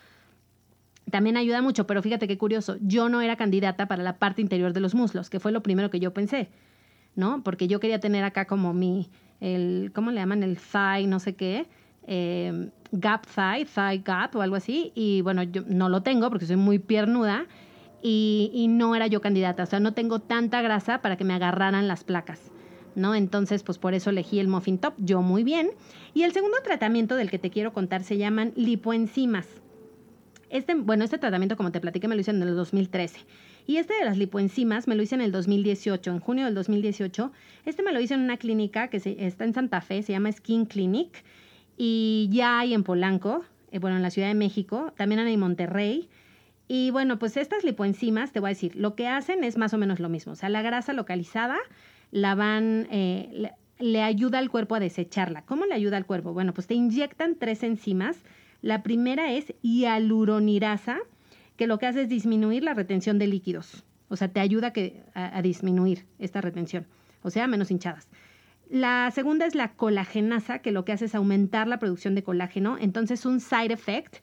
También 1.11 1.37
ayuda 1.37 1.61
mucho, 1.61 1.87
pero 1.87 2.01
fíjate 2.01 2.27
qué 2.27 2.37
curioso, 2.37 2.77
yo 2.81 3.07
no 3.07 3.21
era 3.21 3.37
candidata 3.37 3.87
para 3.87 4.03
la 4.03 4.17
parte 4.17 4.41
interior 4.41 4.73
de 4.73 4.81
los 4.81 4.95
muslos, 4.95 5.29
que 5.29 5.39
fue 5.39 5.51
lo 5.51 5.61
primero 5.61 5.89
que 5.89 5.99
yo 5.99 6.13
pensé, 6.13 6.49
¿no? 7.15 7.43
Porque 7.43 7.67
yo 7.67 7.79
quería 7.79 7.99
tener 7.99 8.23
acá 8.23 8.45
como 8.45 8.73
mi, 8.73 9.09
el, 9.39 9.91
¿cómo 9.93 10.11
le 10.11 10.19
llaman? 10.19 10.43
El 10.43 10.57
thigh, 10.57 11.07
no 11.07 11.19
sé 11.19 11.35
qué, 11.35 11.67
eh, 12.07 12.69
gap 12.91 13.25
thigh, 13.27 13.65
thigh 13.65 14.01
gap 14.03 14.35
o 14.35 14.41
algo 14.41 14.55
así, 14.55 14.91
y 14.95 15.21
bueno, 15.21 15.43
yo 15.43 15.61
no 15.67 15.87
lo 15.87 16.01
tengo 16.01 16.29
porque 16.29 16.45
soy 16.45 16.57
muy 16.57 16.79
piernuda 16.79 17.45
y, 18.01 18.51
y 18.53 18.67
no 18.67 18.95
era 18.95 19.07
yo 19.07 19.21
candidata, 19.21 19.63
o 19.63 19.67
sea, 19.67 19.79
no 19.79 19.93
tengo 19.93 20.19
tanta 20.19 20.61
grasa 20.61 21.01
para 21.01 21.15
que 21.15 21.23
me 21.23 21.35
agarraran 21.35 21.87
las 21.87 22.03
placas. 22.03 22.51
¿No? 22.97 23.15
Entonces, 23.15 23.63
pues 23.63 23.77
por 23.77 23.93
eso 23.93 24.09
elegí 24.09 24.39
el 24.39 24.47
Muffin 24.47 24.79
Top, 24.79 24.95
yo 24.97 25.21
muy 25.21 25.43
bien. 25.43 25.69
Y 26.13 26.23
el 26.23 26.33
segundo 26.33 26.57
tratamiento 26.63 27.15
del 27.15 27.29
que 27.29 27.39
te 27.39 27.49
quiero 27.49 27.71
contar 27.71 28.03
se 28.03 28.17
llaman 28.17 28.51
lipoenzimas. 28.55 29.47
Este, 30.49 30.75
bueno, 30.75 31.03
este 31.03 31.17
tratamiento, 31.17 31.55
como 31.55 31.71
te 31.71 31.79
platiqué, 31.79 32.07
me 32.07 32.15
lo 32.15 32.21
hice 32.21 32.31
en 32.31 32.41
el 32.41 32.55
2013. 32.55 33.19
Y 33.67 33.77
este 33.77 33.93
de 33.95 34.05
las 34.05 34.17
lipoenzimas 34.17 34.87
me 34.87 34.95
lo 34.95 35.03
hice 35.03 35.15
en 35.15 35.21
el 35.21 35.31
2018, 35.31 36.09
en 36.11 36.19
junio 36.19 36.45
del 36.45 36.55
2018. 36.55 37.31
Este 37.65 37.83
me 37.83 37.91
lo 37.91 37.99
hice 37.99 38.15
en 38.15 38.21
una 38.21 38.37
clínica 38.37 38.87
que 38.87 38.97
está 38.97 39.43
en 39.43 39.53
Santa 39.53 39.81
Fe, 39.81 40.01
se 40.03 40.13
llama 40.13 40.31
Skin 40.31 40.65
Clinic. 40.65 41.23
Y 41.77 42.29
ya 42.31 42.59
hay 42.59 42.73
en 42.73 42.83
Polanco, 42.83 43.43
eh, 43.71 43.79
bueno, 43.79 43.97
en 43.97 44.03
la 44.03 44.09
Ciudad 44.09 44.29
de 44.29 44.35
México, 44.35 44.93
también 44.97 45.19
hay 45.19 45.33
en 45.33 45.39
Monterrey. 45.39 46.09
Y 46.67 46.91
bueno, 46.91 47.19
pues 47.19 47.37
estas 47.37 47.63
lipoenzimas, 47.63 48.31
te 48.31 48.39
voy 48.39 48.47
a 48.47 48.53
decir, 48.53 48.75
lo 48.75 48.95
que 48.95 49.07
hacen 49.07 49.43
es 49.43 49.57
más 49.57 49.73
o 49.73 49.77
menos 49.77 49.99
lo 49.99 50.09
mismo. 50.09 50.31
O 50.33 50.35
sea, 50.35 50.49
la 50.49 50.61
grasa 50.61 50.93
localizada 50.93 51.57
la 52.11 52.35
van, 52.35 52.87
eh, 52.91 53.51
le, 53.79 54.01
ayuda 54.01 54.39
al 54.39 54.49
cuerpo 54.49 54.75
a 54.75 54.79
desecharla. 54.79 55.43
¿Cómo 55.43 55.65
le 55.65 55.73
ayuda 55.73 55.97
al 55.97 56.05
cuerpo? 56.05 56.33
Bueno, 56.33 56.53
pues 56.53 56.67
te 56.67 56.73
inyectan 56.73 57.35
tres 57.35 57.63
enzimas. 57.63 58.17
La 58.61 58.83
primera 58.83 59.31
es 59.31 59.53
hialuronirasa, 59.61 60.99
que 61.55 61.67
lo 61.67 61.77
que 61.79 61.87
hace 61.87 62.03
es 62.03 62.09
disminuir 62.09 62.63
la 62.63 62.73
retención 62.73 63.19
de 63.19 63.27
líquidos. 63.27 63.83
O 64.09 64.15
sea, 64.15 64.29
te 64.29 64.39
ayuda 64.39 64.71
a, 65.13 65.41
disminuir 65.41 66.05
esta 66.17 66.41
retención. 66.41 66.85
O 67.23 67.29
sea, 67.29 67.47
menos 67.47 67.71
hinchadas. 67.71 68.07
La 68.69 69.11
segunda 69.11 69.45
es 69.45 69.55
la 69.55 69.73
colagenasa, 69.73 70.59
que 70.59 70.71
lo 70.71 70.85
que 70.85 70.93
hace 70.93 71.05
es 71.05 71.15
aumentar 71.15 71.67
la 71.67 71.79
producción 71.79 72.15
de 72.15 72.23
colágeno. 72.23 72.77
Entonces, 72.79 73.25
un 73.25 73.39
side 73.39 73.73
effect, 73.73 74.17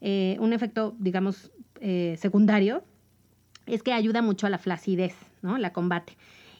eh, 0.00 0.36
un 0.40 0.52
efecto, 0.52 0.96
digamos, 0.98 1.52
eh, 1.80 2.16
secundario, 2.18 2.82
es 3.66 3.82
que 3.82 3.92
ayuda 3.92 4.22
mucho 4.22 4.46
a 4.46 4.50
la 4.50 4.58
flacidez, 4.58 5.14
¿no? 5.42 5.58
La 5.58 5.72
combate. 5.72 6.16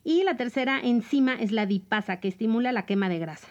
Y 0.08 0.22
la 0.22 0.38
tercera 0.38 0.80
enzima 0.80 1.34
es 1.34 1.52
la 1.52 1.66
dipasa, 1.66 2.18
que 2.18 2.28
estimula 2.28 2.72
la 2.72 2.86
quema 2.86 3.10
de 3.10 3.18
grasa. 3.18 3.48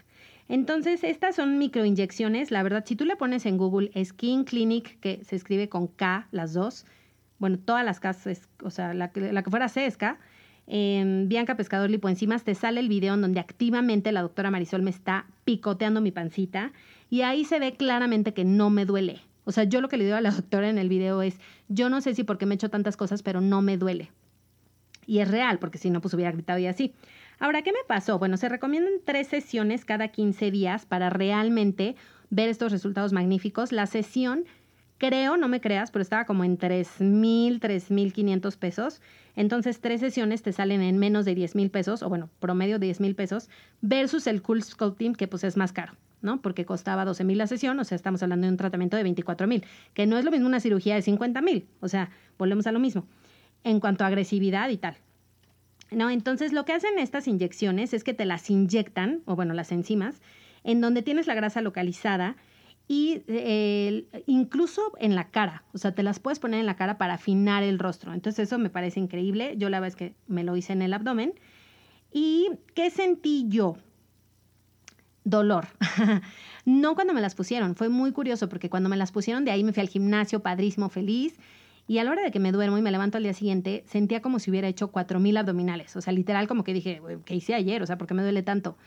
Entonces, 0.50 1.04
estas 1.04 1.36
son 1.36 1.60
microinyecciones. 1.60 2.50
La 2.50 2.64
verdad, 2.64 2.84
si 2.84 2.96
tú 2.96 3.06
le 3.06 3.16
pones 3.16 3.46
en 3.46 3.58
Google 3.60 3.92
Skin 4.04 4.44
Clinic, 4.44 5.00
que 5.00 5.24
se 5.24 5.36
escribe 5.36 5.70
con 5.70 5.86
K, 5.86 6.28
las 6.32 6.54
dos, 6.54 6.88
bueno, 7.38 7.60
todas 7.60 7.86
las 7.86 8.00
K, 8.00 8.16
o 8.64 8.72
sea, 8.72 8.96
la, 8.96 9.12
que 9.12 9.52
fuera 9.52 9.70
C 9.70 9.86
es 9.86 9.98
K, 9.98 10.18
en 10.66 11.30
Bianca 11.30 11.56
Pescador 11.56 11.92
Lipoenzimas, 11.92 12.44
te 12.44 12.56
sale 12.56 12.80
el 12.80 12.90
video 12.90 13.14
en 13.14 13.22
donde 13.22 13.40
activamente 13.40 14.12
la 14.12 14.24
doctora 14.24 14.50
Marisol 14.50 14.82
me 14.82 14.90
está 14.90 15.28
picoteando 15.46 16.02
mi 16.02 16.10
pancita 16.10 16.72
y 17.12 17.22
ahí 17.22 17.46
se 17.46 17.60
ve 17.60 17.74
claramente 17.74 18.34
que 18.34 18.46
no 18.46 18.72
me 18.72 18.86
duele. 18.86 19.22
O 19.46 19.52
sea, 19.52 19.66
yo 19.66 19.80
lo 19.80 19.90
que 19.90 19.98
le 19.98 20.06
digo 20.06 20.18
a 20.18 20.22
la 20.22 20.32
doctora 20.32 20.72
en 20.72 20.80
el 20.80 20.90
video 20.90 21.22
es, 21.22 21.40
yo 21.70 21.92
no 21.92 22.02
sé 22.02 22.16
si 22.16 22.24
porque 22.24 22.48
me 22.48 22.56
he 22.56 22.58
hecho 22.58 22.72
tantas 22.72 22.98
cosas, 22.98 23.22
pero 23.22 23.42
no 23.42 23.62
me 23.62 23.78
duele. 23.78 24.10
Y 25.08 25.20
es 25.20 25.32
real, 25.32 25.58
porque 25.58 25.80
si 25.80 25.90
no, 25.90 26.02
pues 26.02 26.14
hubiera 26.14 26.32
gritado 26.32 26.60
y 26.60 26.68
así. 26.68 26.94
Ahora, 27.40 27.64
¿qué 27.64 27.72
me 27.72 27.80
pasó? 27.88 28.20
Bueno, 28.20 28.38
se 28.38 28.50
recomiendan 28.50 28.94
tres 29.04 29.28
sesiones 29.28 29.86
cada 29.86 30.10
15 30.10 30.52
días 30.52 30.86
para 30.86 31.10
realmente 31.10 31.96
ver 32.30 32.50
estos 32.50 32.72
resultados 32.72 33.14
magníficos. 33.14 33.72
La 33.72 33.88
sesión 33.88 34.46
creo, 34.98 35.38
no 35.38 35.48
me 35.48 35.62
creas, 35.62 35.92
pero 35.92 36.02
estaba 36.02 36.26
como 36.26 36.44
en 36.44 36.58
3.000, 36.58 37.60
3.500 37.60 38.58
pesos. 38.58 39.02
Entonces, 39.36 39.80
tres 39.80 40.02
sesiones 40.02 40.42
te 40.42 40.52
salen 40.52 40.82
en 40.82 40.98
menos 40.98 41.26
de 41.26 41.36
10.000 41.36 41.70
pesos, 41.70 42.02
o 42.04 42.10
bueno, 42.10 42.30
promedio 42.40 42.80
de 42.80 42.90
10.000 42.90 43.16
pesos, 43.16 43.50
versus 43.82 44.28
el 44.28 44.42
Cool 44.42 44.64
Sculpting, 44.64 45.14
que 45.14 45.28
pues 45.28 45.44
es 45.44 45.58
más 45.58 45.72
caro, 45.72 45.94
¿no? 46.22 46.42
Porque 46.42 46.66
costaba 46.66 47.06
12.000 47.06 47.36
la 47.36 47.48
sesión, 47.48 47.80
o 47.80 47.84
sea, 47.84 47.96
estamos 47.96 48.24
hablando 48.24 48.48
de 48.48 48.52
un 48.52 48.58
tratamiento 48.58 48.98
de 48.98 49.06
24.000, 49.06 49.64
que 49.94 50.08
no 50.08 50.18
es 50.18 50.26
lo 50.26 50.32
mismo 50.32 50.48
una 50.48 50.60
cirugía 50.60 50.96
de 50.96 51.02
50.000, 51.02 51.66
o 51.82 51.88
sea, 51.88 52.10
volvemos 52.40 52.66
a 52.66 52.72
lo 52.72 52.80
mismo, 52.80 53.06
en 53.70 53.80
cuanto 53.80 54.04
a 54.04 54.08
agresividad 54.08 54.70
y 54.70 54.78
tal. 54.78 54.98
No, 55.92 56.10
entonces 56.10 56.52
lo 56.52 56.66
que 56.66 56.74
hacen 56.74 57.00
estas 57.00 57.28
inyecciones 57.28 57.94
es 57.94 58.04
que 58.04 58.14
te 58.14 58.26
las 58.26 58.50
inyectan, 58.50 59.22
o 59.26 59.36
bueno, 59.36 59.54
las 59.54 59.72
enzimas, 59.72 60.22
en 60.64 60.82
donde 60.82 61.02
tienes 61.02 61.28
la 61.28 61.34
grasa 61.34 61.62
localizada 61.62 62.36
y 62.90 63.24
incluso 64.28 64.94
en 65.00 65.16
la 65.16 65.30
cara, 65.30 65.64
o 65.74 65.78
sea, 65.78 65.94
te 65.94 66.04
las 66.04 66.20
puedes 66.20 66.40
poner 66.40 66.62
en 66.62 66.66
la 66.66 66.78
cara 66.78 66.98
para 66.98 67.16
afinar 67.16 67.64
el 67.64 67.80
rostro. 67.80 68.14
Entonces 68.14 68.48
eso 68.48 68.58
me 68.58 68.70
parece 68.70 69.00
increíble. 69.00 69.56
Yo 69.58 69.70
la 69.70 69.86
es 69.86 69.96
que 69.96 70.14
me 70.28 70.44
lo 70.44 70.56
hice 70.56 70.74
en 70.74 70.82
el 70.82 70.94
abdomen. 70.94 71.34
¿Y 72.14 72.50
qué 72.76 72.90
sentí 72.90 73.46
yo? 73.50 73.78
Dolor. 75.26 75.68
no 76.66 76.96
cuando 76.96 77.14
me 77.14 77.20
las 77.20 77.36
pusieron, 77.36 77.76
fue 77.76 77.90
muy 77.90 78.14
curioso 78.14 78.48
porque 78.48 78.70
cuando 78.70 78.88
me 78.88 78.96
las 78.96 79.12
pusieron 79.12 79.44
de 79.44 79.52
ahí 79.52 79.66
me 79.66 79.74
fui 79.74 79.82
al 79.82 79.90
gimnasio, 79.90 80.42
padrísimo, 80.42 80.88
feliz. 80.88 81.38
Y 81.88 82.00
a 82.00 82.04
la 82.04 82.12
hora 82.12 82.22
de 82.22 82.32
que 82.32 82.40
me 82.40 82.52
duermo 82.52 82.78
y 82.78 82.82
me 82.82 82.92
levanto 82.92 83.18
al 83.18 83.24
día 83.24 83.34
siguiente, 83.34 83.84
sentía 83.88 84.22
como 84.22 84.40
si 84.40 84.52
hubiera 84.52 84.68
hecho 84.68 84.92
4.000 84.92 85.40
abdominales. 85.40 85.96
O 85.96 86.02
sea, 86.02 86.12
literal 86.12 86.48
como 86.48 86.64
que 86.64 86.74
dije, 86.74 87.02
¿qué 87.24 87.36
hice 87.36 87.54
ayer? 87.54 87.82
O 87.82 87.86
sea, 87.86 87.98
¿por 87.98 88.08
qué 88.08 88.14
me 88.14 88.24
duele 88.24 88.44
tanto? 88.44 88.78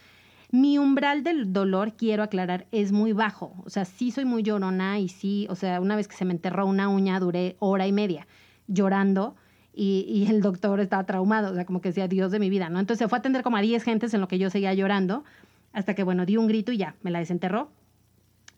Mi 0.52 0.78
umbral 0.78 1.23
del 1.23 1.52
dolor, 1.52 1.95
quiero 1.95 2.23
aclarar, 2.23 2.66
es 2.73 2.92
muy 2.92 3.12
bajo. 3.12 3.54
O 3.64 3.71
sea, 3.71 3.85
sí 3.85 4.11
soy 4.11 4.25
muy 4.25 4.42
llorona 4.42 4.99
y 4.99 5.09
sí, 5.09 5.47
o 5.49 5.54
sea, 5.54 5.80
una 5.80 5.97
vez 5.97 6.09
que 6.09 6.16
se 6.16 6.25
me 6.25 6.33
enterró 6.33 6.66
una 6.66 6.88
uña, 6.88 7.19
duré 7.21 7.57
hora 7.59 7.87
y 7.87 7.92
media 7.92 8.26
llorando 8.66 9.35
y, 9.73 10.26
el 10.28 10.42
doctor 10.42 10.80
estaba 10.80 11.04
traumado, 11.04 11.52
o 11.52 11.54
sea, 11.54 11.64
como 11.64 11.80
que 11.80 11.90
decía, 11.90 12.09
Dios 12.09 12.30
de 12.33 12.38
mi 12.38 12.50
vida, 12.50 12.69
¿no? 12.69 12.80
Entonces 12.80 12.99
se 13.04 13.09
fue 13.09 13.19
a 13.19 13.21
atender 13.21 13.42
como 13.42 13.57
a 13.57 13.61
10 13.61 13.83
gentes 13.83 14.12
en 14.12 14.21
lo 14.21 14.28
que 14.28 14.38
yo 14.38 14.50
seguía 14.50 14.75
llorando, 14.75 15.25
hasta 15.73 15.95
que, 15.95 16.02
bueno, 16.02 16.26
di 16.26 16.37
un 16.37 16.49
grito 16.49 16.73
y 16.73 16.76
ya, 16.76 16.97
me 17.02 17.11
la 17.11 17.21
desenterró. 17.21 17.71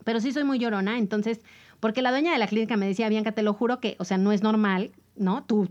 Pero 0.04 0.20
sí 0.20 0.32
soy 0.32 0.44
muy 0.44 0.58
llorona, 0.58 0.98
entonces, 0.98 1.42
porque 1.82 2.00
la 2.00 2.12
dueña 2.12 2.30
de 2.30 2.38
la 2.38 2.46
clínica 2.46 2.76
me 2.76 2.86
decía, 2.86 3.08
Bianca, 3.08 3.32
te 3.32 3.42
lo 3.42 3.54
juro 3.54 3.80
que, 3.80 3.96
o 3.98 4.04
sea, 4.04 4.16
no 4.16 4.30
es 4.30 4.40
normal, 4.40 4.92
¿no? 5.16 5.42
Tu, 5.42 5.68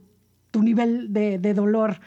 tu 0.52 0.62
nivel 0.62 1.14
de, 1.14 1.54
dolor 1.54 2.02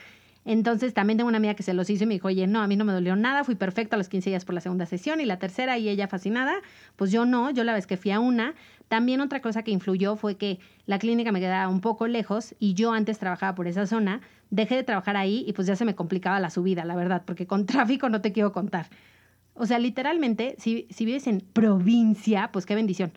entonces 0.45 0.93
también 0.93 1.17
tengo 1.17 1.29
una 1.29 1.39
amiga 1.39 1.55
que 1.55 1.63
se 1.63 1.73
los 1.73 1.89
hizo 1.89 2.05
y 2.05 2.07
me 2.07 2.13
dijo, 2.13 2.29
oye, 2.29 2.47
no, 2.47 2.61
a 2.61 2.67
mí 2.67 2.77
no 2.77 2.85
me 2.85 2.93
dolió 2.93 3.17
nada, 3.17 3.45
fui 3.45 3.55
perfecta 3.55 3.97
a 3.97 3.99
los 3.99 4.11
15 4.11 4.29
días 4.29 4.45
por 4.45 4.55
la 4.55 4.61
segunda 4.61 4.85
sesión 4.85 5.23
y 5.23 5.25
la 5.25 5.39
tercera 5.39 5.79
y 5.79 5.89
ella 5.89 6.07
fascinada, 6.07 6.53
pues 6.97 7.11
yo 7.11 7.25
no, 7.25 7.51
yo 7.51 7.65
la 7.65 7.73
vez 7.73 7.87
que 7.87 7.97
fui 7.97 8.11
a 8.11 8.21
una. 8.21 8.55
También 8.89 9.23
otra 9.23 9.41
cosa 9.41 9.63
que 9.63 9.71
influyó 9.71 10.17
fue 10.17 10.37
que 10.37 10.59
la 10.85 10.99
clínica 10.99 11.33
me 11.33 11.41
quedaba 11.41 11.67
un 11.69 11.81
poco 11.81 12.07
lejos 12.09 12.55
y 12.59 12.75
yo 12.75 12.93
antes 12.93 13.19
trabajaba 13.19 13.55
por 13.55 13.69
esa 13.69 13.87
zona, 13.87 14.21
dejé 14.51 14.75
de 14.75 14.83
trabajar 14.83 15.17
ahí 15.17 15.47
y 15.49 15.55
pues 15.55 15.67
ya 15.67 15.77
se 15.77 15.87
me 15.87 15.95
complicaba 15.95 16.39
la 16.41 16.51
subida, 16.51 16.85
la 16.85 16.95
verdad, 16.95 17.23
porque 17.25 17.47
con 17.47 17.65
tráfico 17.67 18.11
no 18.11 18.21
te 18.21 18.33
quiero 18.33 18.53
contar. 18.53 18.91
O 19.55 19.65
sea, 19.65 19.79
literalmente, 19.79 20.57
si, 20.59 20.87
si 20.91 21.07
vives 21.07 21.27
en 21.27 21.41
provincia, 21.41 22.51
pues 22.53 22.67
qué 22.67 22.75
bendición. 22.75 23.13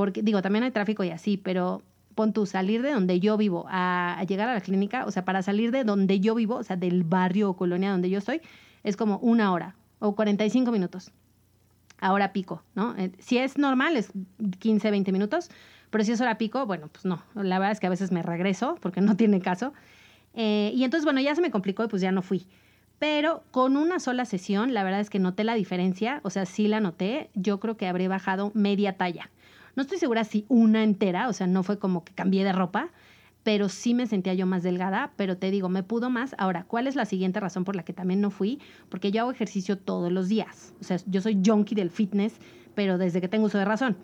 Porque 0.00 0.22
digo, 0.22 0.40
también 0.40 0.64
hay 0.64 0.70
tráfico 0.70 1.04
y 1.04 1.10
así, 1.10 1.36
pero 1.36 1.82
pon 2.14 2.32
tú, 2.32 2.46
salir 2.46 2.80
de 2.80 2.90
donde 2.90 3.20
yo 3.20 3.36
vivo 3.36 3.66
a, 3.68 4.24
llegar 4.26 4.48
a 4.48 4.54
la 4.54 4.62
clínica, 4.62 5.04
o 5.04 5.10
sea, 5.10 5.26
para 5.26 5.42
salir 5.42 5.72
de 5.72 5.84
donde 5.84 6.20
yo 6.20 6.34
vivo, 6.34 6.54
o 6.54 6.62
sea, 6.62 6.76
del 6.76 7.04
barrio 7.04 7.50
o 7.50 7.54
colonia 7.54 7.90
donde 7.90 8.08
yo 8.08 8.16
estoy, 8.16 8.40
es 8.82 8.96
como 8.96 9.18
una 9.18 9.52
hora 9.52 9.76
o 9.98 10.14
45 10.14 10.72
minutos. 10.72 11.10
Ahora 11.98 12.32
pico, 12.32 12.62
¿no? 12.74 12.96
Eh, 12.96 13.12
si 13.18 13.36
es 13.36 13.58
normal, 13.58 13.94
es 13.98 14.10
15, 14.60 14.90
20 14.90 15.12
minutos, 15.12 15.50
pero 15.90 16.02
si 16.02 16.12
es 16.12 16.20
hora 16.22 16.38
pico, 16.38 16.64
bueno, 16.64 16.88
pues 16.88 17.04
no. 17.04 17.22
La 17.34 17.58
verdad 17.58 17.72
es 17.72 17.80
que 17.80 17.86
a 17.86 17.90
veces 17.90 18.10
me 18.10 18.22
regreso 18.22 18.78
porque 18.80 19.02
no 19.02 19.16
tiene 19.18 19.42
caso. 19.42 19.74
Eh, 20.32 20.72
y 20.74 20.84
entonces, 20.84 21.04
bueno, 21.04 21.20
ya 21.20 21.34
se 21.34 21.42
me 21.42 21.50
complicó 21.50 21.84
y 21.84 21.88
pues 21.88 22.00
ya 22.00 22.10
no 22.10 22.22
fui. 22.22 22.46
Pero 22.98 23.44
con 23.50 23.76
una 23.76 24.00
sola 24.00 24.24
sesión, 24.24 24.72
la 24.72 24.82
verdad 24.82 25.00
es 25.00 25.10
que 25.10 25.18
noté 25.18 25.44
la 25.44 25.56
diferencia, 25.56 26.20
o 26.22 26.30
sea, 26.30 26.46
sí 26.46 26.68
la 26.68 26.80
noté. 26.80 27.28
Yo 27.34 27.60
creo 27.60 27.76
que 27.76 27.86
habré 27.86 28.08
bajado 28.08 28.50
media 28.54 28.96
talla. 28.96 29.28
No 29.80 29.84
estoy 29.84 29.96
segura 29.96 30.24
si 30.24 30.44
una 30.48 30.84
entera, 30.84 31.26
o 31.28 31.32
sea, 31.32 31.46
no 31.46 31.62
fue 31.62 31.78
como 31.78 32.04
que 32.04 32.12
cambié 32.12 32.44
de 32.44 32.52
ropa, 32.52 32.90
pero 33.44 33.70
sí 33.70 33.94
me 33.94 34.06
sentía 34.06 34.34
yo 34.34 34.44
más 34.44 34.62
delgada, 34.62 35.10
pero 35.16 35.38
te 35.38 35.50
digo, 35.50 35.70
me 35.70 35.82
pudo 35.82 36.10
más. 36.10 36.34
Ahora, 36.36 36.64
¿cuál 36.64 36.86
es 36.86 36.96
la 36.96 37.06
siguiente 37.06 37.40
razón 37.40 37.64
por 37.64 37.74
la 37.74 37.82
que 37.82 37.94
también 37.94 38.20
no 38.20 38.30
fui? 38.30 38.60
Porque 38.90 39.10
yo 39.10 39.22
hago 39.22 39.30
ejercicio 39.30 39.78
todos 39.78 40.12
los 40.12 40.28
días. 40.28 40.74
O 40.82 40.84
sea, 40.84 40.98
yo 41.06 41.22
soy 41.22 41.40
junkie 41.42 41.74
del 41.74 41.88
fitness, 41.88 42.34
pero 42.74 42.98
desde 42.98 43.22
que 43.22 43.28
tengo 43.28 43.46
uso 43.46 43.56
de 43.56 43.64
razón. 43.64 43.96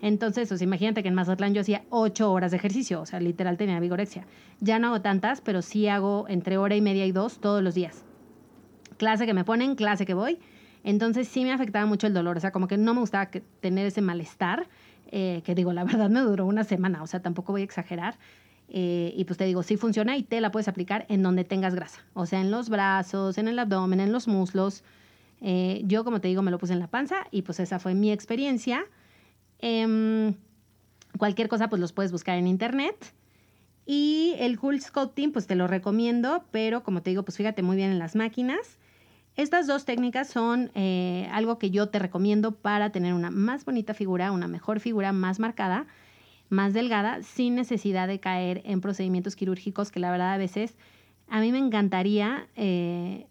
Entonces, 0.00 0.52
o 0.52 0.56
sea, 0.56 0.64
imagínate 0.64 1.02
que 1.02 1.08
en 1.08 1.14
Mazatlán 1.14 1.52
yo 1.52 1.62
hacía 1.62 1.82
ocho 1.90 2.30
horas 2.30 2.52
de 2.52 2.58
ejercicio, 2.58 3.00
o 3.00 3.06
sea, 3.06 3.18
literal 3.18 3.56
tenía 3.56 3.80
vigorexia. 3.80 4.28
Ya 4.60 4.78
no 4.78 4.86
hago 4.86 5.00
tantas, 5.00 5.40
pero 5.40 5.62
sí 5.62 5.88
hago 5.88 6.26
entre 6.28 6.58
hora 6.58 6.76
y 6.76 6.80
media 6.80 7.06
y 7.06 7.10
dos 7.10 7.40
todos 7.40 7.60
los 7.60 7.74
días. 7.74 8.04
Clase 8.98 9.26
que 9.26 9.34
me 9.34 9.42
ponen, 9.42 9.74
clase 9.74 10.06
que 10.06 10.14
voy. 10.14 10.38
Entonces 10.84 11.26
sí 11.26 11.42
me 11.44 11.52
afectaba 11.52 11.86
mucho 11.86 12.06
el 12.06 12.14
dolor, 12.14 12.36
o 12.36 12.40
sea, 12.40 12.52
como 12.52 12.68
que 12.68 12.76
no 12.76 12.94
me 12.94 13.00
gustaba 13.00 13.30
tener 13.60 13.86
ese 13.86 14.02
malestar 14.02 14.68
eh, 15.10 15.42
que 15.44 15.54
digo, 15.54 15.72
la 15.72 15.84
verdad 15.84 16.10
me 16.10 16.20
duró 16.20 16.46
una 16.46 16.64
semana, 16.64 17.02
o 17.02 17.06
sea, 17.06 17.20
tampoco 17.20 17.52
voy 17.52 17.62
a 17.62 17.64
exagerar. 17.64 18.16
Eh, 18.68 19.12
y 19.16 19.24
pues 19.24 19.36
te 19.36 19.44
digo, 19.44 19.62
sí 19.62 19.76
funciona 19.76 20.16
y 20.16 20.22
te 20.22 20.40
la 20.40 20.50
puedes 20.50 20.68
aplicar 20.68 21.04
en 21.08 21.22
donde 21.22 21.44
tengas 21.44 21.74
grasa, 21.74 22.00
o 22.14 22.24
sea, 22.26 22.40
en 22.40 22.50
los 22.50 22.70
brazos, 22.70 23.36
en 23.38 23.46
el 23.48 23.58
abdomen, 23.58 24.00
en 24.00 24.10
los 24.10 24.26
muslos. 24.26 24.82
Eh, 25.40 25.82
yo, 25.84 26.04
como 26.04 26.20
te 26.20 26.28
digo, 26.28 26.42
me 26.42 26.50
lo 26.50 26.58
puse 26.58 26.72
en 26.72 26.78
la 26.78 26.86
panza 26.86 27.26
y 27.30 27.42
pues 27.42 27.60
esa 27.60 27.78
fue 27.78 27.94
mi 27.94 28.10
experiencia. 28.10 28.84
Em, 29.58 30.34
cualquier 31.18 31.48
cosa, 31.48 31.68
pues 31.68 31.80
los 31.80 31.92
puedes 31.92 32.12
buscar 32.12 32.38
en 32.38 32.46
internet. 32.46 33.14
Y 33.86 34.34
el 34.38 34.58
Cool 34.58 34.80
Sculpting, 34.80 35.32
pues 35.32 35.46
te 35.46 35.54
lo 35.54 35.66
recomiendo, 35.66 36.44
pero 36.50 36.82
como 36.82 37.02
te 37.02 37.10
digo, 37.10 37.22
pues 37.22 37.36
fíjate 37.36 37.62
muy 37.62 37.76
bien 37.76 37.90
en 37.90 37.98
las 37.98 38.16
máquinas. 38.16 38.78
Estas 39.36 39.66
dos 39.66 39.84
técnicas 39.84 40.28
son 40.28 40.70
eh, 40.76 41.28
algo 41.32 41.58
que 41.58 41.70
yo 41.70 41.88
te 41.88 41.98
recomiendo 41.98 42.52
para 42.52 42.90
tener 42.90 43.14
una 43.14 43.30
más 43.30 43.64
bonita 43.64 43.92
figura, 43.92 44.30
una 44.30 44.46
mejor 44.46 44.78
figura 44.78 45.12
más 45.12 45.40
marcada, 45.40 45.86
más 46.50 46.72
delgada, 46.72 47.20
sin 47.24 47.56
necesidad 47.56 48.06
de 48.06 48.20
caer 48.20 48.62
en 48.64 48.80
procedimientos 48.80 49.34
quirúrgicos 49.34 49.90
que 49.90 49.98
la 49.98 50.12
verdad 50.12 50.34
a 50.34 50.36
veces 50.36 50.76
a 51.28 51.40
mí 51.40 51.50
me 51.50 51.58
encantaría 51.58 52.46
eh, 52.54 53.26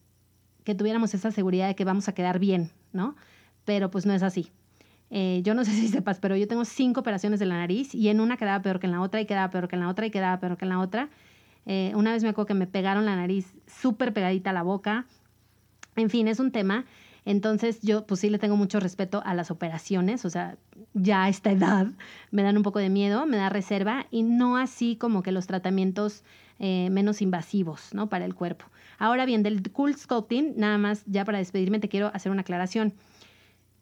que 0.65 0.75
tuviéramos 0.75 1.13
esa 1.13 1.31
seguridad 1.31 1.67
de 1.67 1.75
que 1.75 1.86
vamos 1.86 2.10
a 2.10 2.13
quedar 2.13 2.38
bien, 2.38 2.72
¿no? 2.91 3.15
Pero 3.63 3.89
pues 3.89 4.05
no 4.05 4.13
es 4.13 4.24
así. 4.24 4.51
Eh, 5.10 5.39
yo 5.45 5.53
no 5.53 5.63
sé 5.63 5.72
si 5.79 5.88
sepas, 5.88 6.19
pero 6.19 6.36
yo 6.36 6.50
tengo 6.50 6.65
cinco 6.65 7.00
operaciones 7.00 7.39
de 7.39 7.45
la 7.45 7.55
nariz 7.55 7.95
y 7.95 8.10
en 8.10 8.19
una 8.19 8.36
quedaba 8.36 8.62
peor 8.62 8.81
que 8.81 8.88
en 8.88 8.91
la 8.91 9.00
otra 9.00 9.22
y 9.22 9.25
quedaba 9.25 9.50
peor 9.51 9.69
que 9.69 9.77
en 9.77 9.81
la 9.83 9.88
otra 9.88 10.05
y 10.05 10.12
quedaba 10.12 10.38
peor 10.41 10.57
que 10.57 10.65
en 10.65 10.69
la 10.69 10.79
otra. 10.79 11.10
una 11.95 12.12
vez 12.12 12.24
me 12.24 12.29
acuerdo 12.29 12.48
que 12.48 12.55
me 12.55 12.67
pegaron 12.67 13.05
la 13.05 13.15
nariz 13.15 13.53
súper 13.67 14.12
pegadita 14.12 14.50
a 14.50 14.53
la 14.53 14.63
boca, 14.63 15.05
en 15.95 16.09
fin, 16.09 16.27
es 16.27 16.39
un 16.39 16.51
tema. 16.51 16.85
Entonces 17.25 17.79
yo 17.81 18.05
pues 18.05 18.19
sí 18.19 18.29
le 18.29 18.38
tengo 18.38 18.57
mucho 18.57 18.79
respeto 18.79 19.21
a 19.25 19.33
las 19.33 19.50
operaciones, 19.50 20.25
o 20.25 20.29
sea, 20.29 20.57
ya 20.93 21.23
a 21.23 21.29
esta 21.29 21.51
edad 21.51 21.88
me 22.31 22.43
dan 22.43 22.57
un 22.57 22.63
poco 22.63 22.79
de 22.79 22.89
miedo, 22.89 23.25
me 23.25 23.38
da 23.38 23.50
reserva 23.50 24.07
y 24.12 24.23
no 24.23 24.57
así 24.57 24.97
como 24.97 25.23
que 25.23 25.31
los 25.31 25.47
tratamientos 25.47 26.23
eh, 26.59 26.89
menos 26.91 27.21
invasivos, 27.21 27.93
¿no? 27.93 28.09
Para 28.09 28.25
el 28.25 28.35
cuerpo. 28.35 28.65
Ahora 29.00 29.25
bien, 29.25 29.41
del 29.41 29.71
Cool 29.71 29.95
Sculpting, 29.95 30.53
nada 30.57 30.77
más 30.77 31.03
ya 31.05 31.23
para 31.25 31.38
despedirme 31.38 31.79
te 31.79 31.89
quiero 31.89 32.12
hacer 32.13 32.31
una 32.31 32.41
aclaración. 32.41 32.93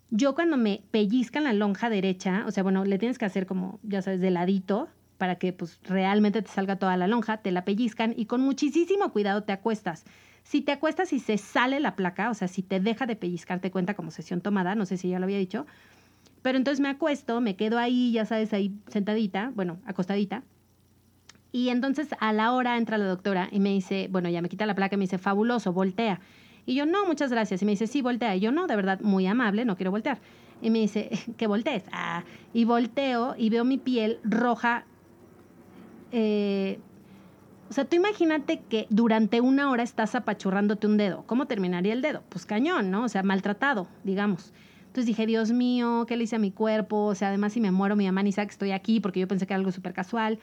Yo 0.10 0.36
cuando 0.36 0.58
me 0.58 0.84
pellizcan 0.92 1.44
la 1.44 1.54
lonja 1.54 1.90
derecha, 1.90 2.44
o 2.46 2.52
sea, 2.52 2.64
bueno, 2.64 2.86
le 2.86 3.00
tienes 3.00 3.18
que 3.18 3.26
hacer 3.26 3.46
como, 3.46 3.80
ya 3.82 4.02
sabes, 4.02 4.20
de 4.20 4.30
ladito 4.30 4.88
para 5.18 5.36
que 5.36 5.54
pues 5.54 5.80
realmente 5.84 6.42
te 6.42 6.50
salga 6.50 6.78
toda 6.78 6.98
la 6.98 7.08
lonja, 7.08 7.38
te 7.38 7.52
la 7.52 7.64
pellizcan 7.64 8.14
y 8.18 8.26
con 8.26 8.42
muchísimo 8.42 9.12
cuidado 9.12 9.44
te 9.44 9.54
acuestas 9.54 10.06
Si 10.44 10.62
te 10.62 10.72
acuestas 10.72 11.14
y 11.14 11.20
se 11.20 11.38
sale 11.38 11.80
la 11.80 11.96
placa, 11.96 12.30
o 12.30 12.34
sea, 12.34 12.48
si 12.48 12.62
te 12.62 12.80
deja 12.80 13.06
de 13.06 13.16
pellizcarte 13.16 13.72
cuenta 13.72 13.94
como 13.94 14.12
sesión 14.12 14.42
tomada, 14.42 14.76
no 14.76 14.86
sé 14.86 14.98
si 14.98 15.10
ya 15.10 15.20
lo 15.20 15.26
había 15.26 15.38
dicho, 15.38 15.66
pero 16.42 16.58
entonces 16.58 16.80
me 16.80 16.90
acuesto, 16.90 17.40
me 17.42 17.56
quedo 17.56 17.78
ahí, 17.78 18.12
ya 18.12 18.26
sabes, 18.26 18.54
ahí 18.54 18.74
sentadita, 18.88 19.52
bueno, 19.56 19.80
acostadita. 19.86 20.44
Y 21.52 21.70
entonces 21.70 22.10
a 22.20 22.34
la 22.34 22.54
hora 22.54 22.78
entra 22.78 22.98
la 22.98 23.06
doctora 23.06 23.50
y 23.52 23.60
me 23.60 23.70
dice, 23.70 24.08
bueno, 24.10 24.30
ya 24.30 24.42
me 24.42 24.50
quita 24.50 24.66
la 24.66 24.76
placa 24.76 24.96
y 24.96 24.98
me 24.98 25.04
dice, 25.04 25.18
fabuloso, 25.18 25.74
voltea. 25.74 26.20
Y 26.66 26.76
yo, 26.76 26.86
no, 26.86 27.06
muchas 27.06 27.32
gracias. 27.32 27.62
Y 27.62 27.66
me 27.66 27.72
dice, 27.72 27.88
sí, 27.88 28.02
voltea. 28.02 28.36
Y 28.36 28.40
yo, 28.40 28.52
no, 28.52 28.68
de 28.68 28.76
verdad, 28.76 29.02
muy 29.02 29.28
amable, 29.28 29.66
no 29.66 29.76
quiero 29.76 29.92
voltear. 29.92 30.20
Y 30.62 30.70
me 30.70 30.80
dice, 30.80 31.10
que 31.38 31.48
voltees. 31.48 31.84
Ah, 31.92 32.24
y 32.54 32.66
volteo 32.66 33.36
y 33.38 33.50
veo 33.50 33.66
mi 33.66 33.78
piel 33.78 34.20
roja. 34.24 34.86
Eh, 36.12 36.80
o 37.72 37.74
sea, 37.74 37.86
tú 37.86 37.96
imagínate 37.96 38.60
que 38.68 38.86
durante 38.90 39.40
una 39.40 39.72
hora 39.72 39.82
estás 39.82 40.14
apachurrándote 40.14 40.88
un 40.88 40.98
dedo. 40.98 41.24
¿Cómo 41.26 41.46
terminaría 41.46 41.94
el 41.94 42.02
dedo? 42.02 42.22
Pues 42.28 42.46
cañón, 42.46 42.92
¿no? 42.92 43.06
O 43.06 43.08
sea, 43.08 43.24
maltratado, 43.24 43.88
digamos. 44.04 44.52
Entonces 44.88 45.06
dije, 45.06 45.26
Dios 45.26 45.54
mío, 45.54 46.04
¿qué 46.06 46.18
le 46.18 46.26
hice 46.26 46.36
a 46.36 46.40
mi 46.40 46.52
cuerpo? 46.52 47.06
O 47.06 47.16
sea, 47.16 47.30
además 47.30 47.54
si 47.54 47.62
me 47.62 47.72
muero, 47.72 47.96
mi 47.96 48.06
mamá 48.08 48.24
ni 48.24 48.34
sabe 48.34 48.48
que 48.48 48.52
estoy 48.52 48.72
aquí 48.72 49.00
porque 49.00 49.22
yo 49.22 49.28
pensé 49.30 49.48
que 49.48 49.54
era 49.54 49.60
algo 49.60 49.72
súper 49.72 49.94
casual. 49.94 50.40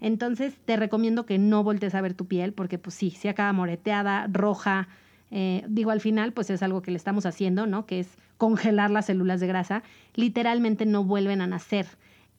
Entonces 0.00 0.58
te 0.64 0.78
recomiendo 0.78 1.26
que 1.26 1.36
no 1.36 1.62
voltees 1.62 1.94
a 1.94 2.00
ver 2.00 2.14
tu 2.14 2.24
piel 2.24 2.54
porque 2.54 2.78
pues 2.78 2.94
sí, 2.94 3.10
sí 3.10 3.28
acaba 3.28 3.52
moreteada, 3.52 4.26
roja. 4.32 4.88
Eh, 5.30 5.66
digo, 5.68 5.90
al 5.90 6.00
final 6.00 6.32
pues 6.32 6.48
es 6.48 6.62
algo 6.62 6.80
que 6.80 6.92
le 6.92 6.96
estamos 6.96 7.26
haciendo, 7.26 7.66
¿no? 7.66 7.84
Que 7.84 8.00
es 8.00 8.16
congelar 8.38 8.90
las 8.90 9.04
células 9.04 9.40
de 9.40 9.48
grasa. 9.48 9.82
Literalmente 10.14 10.86
no 10.86 11.04
vuelven 11.04 11.42
a 11.42 11.46
nacer. 11.46 11.88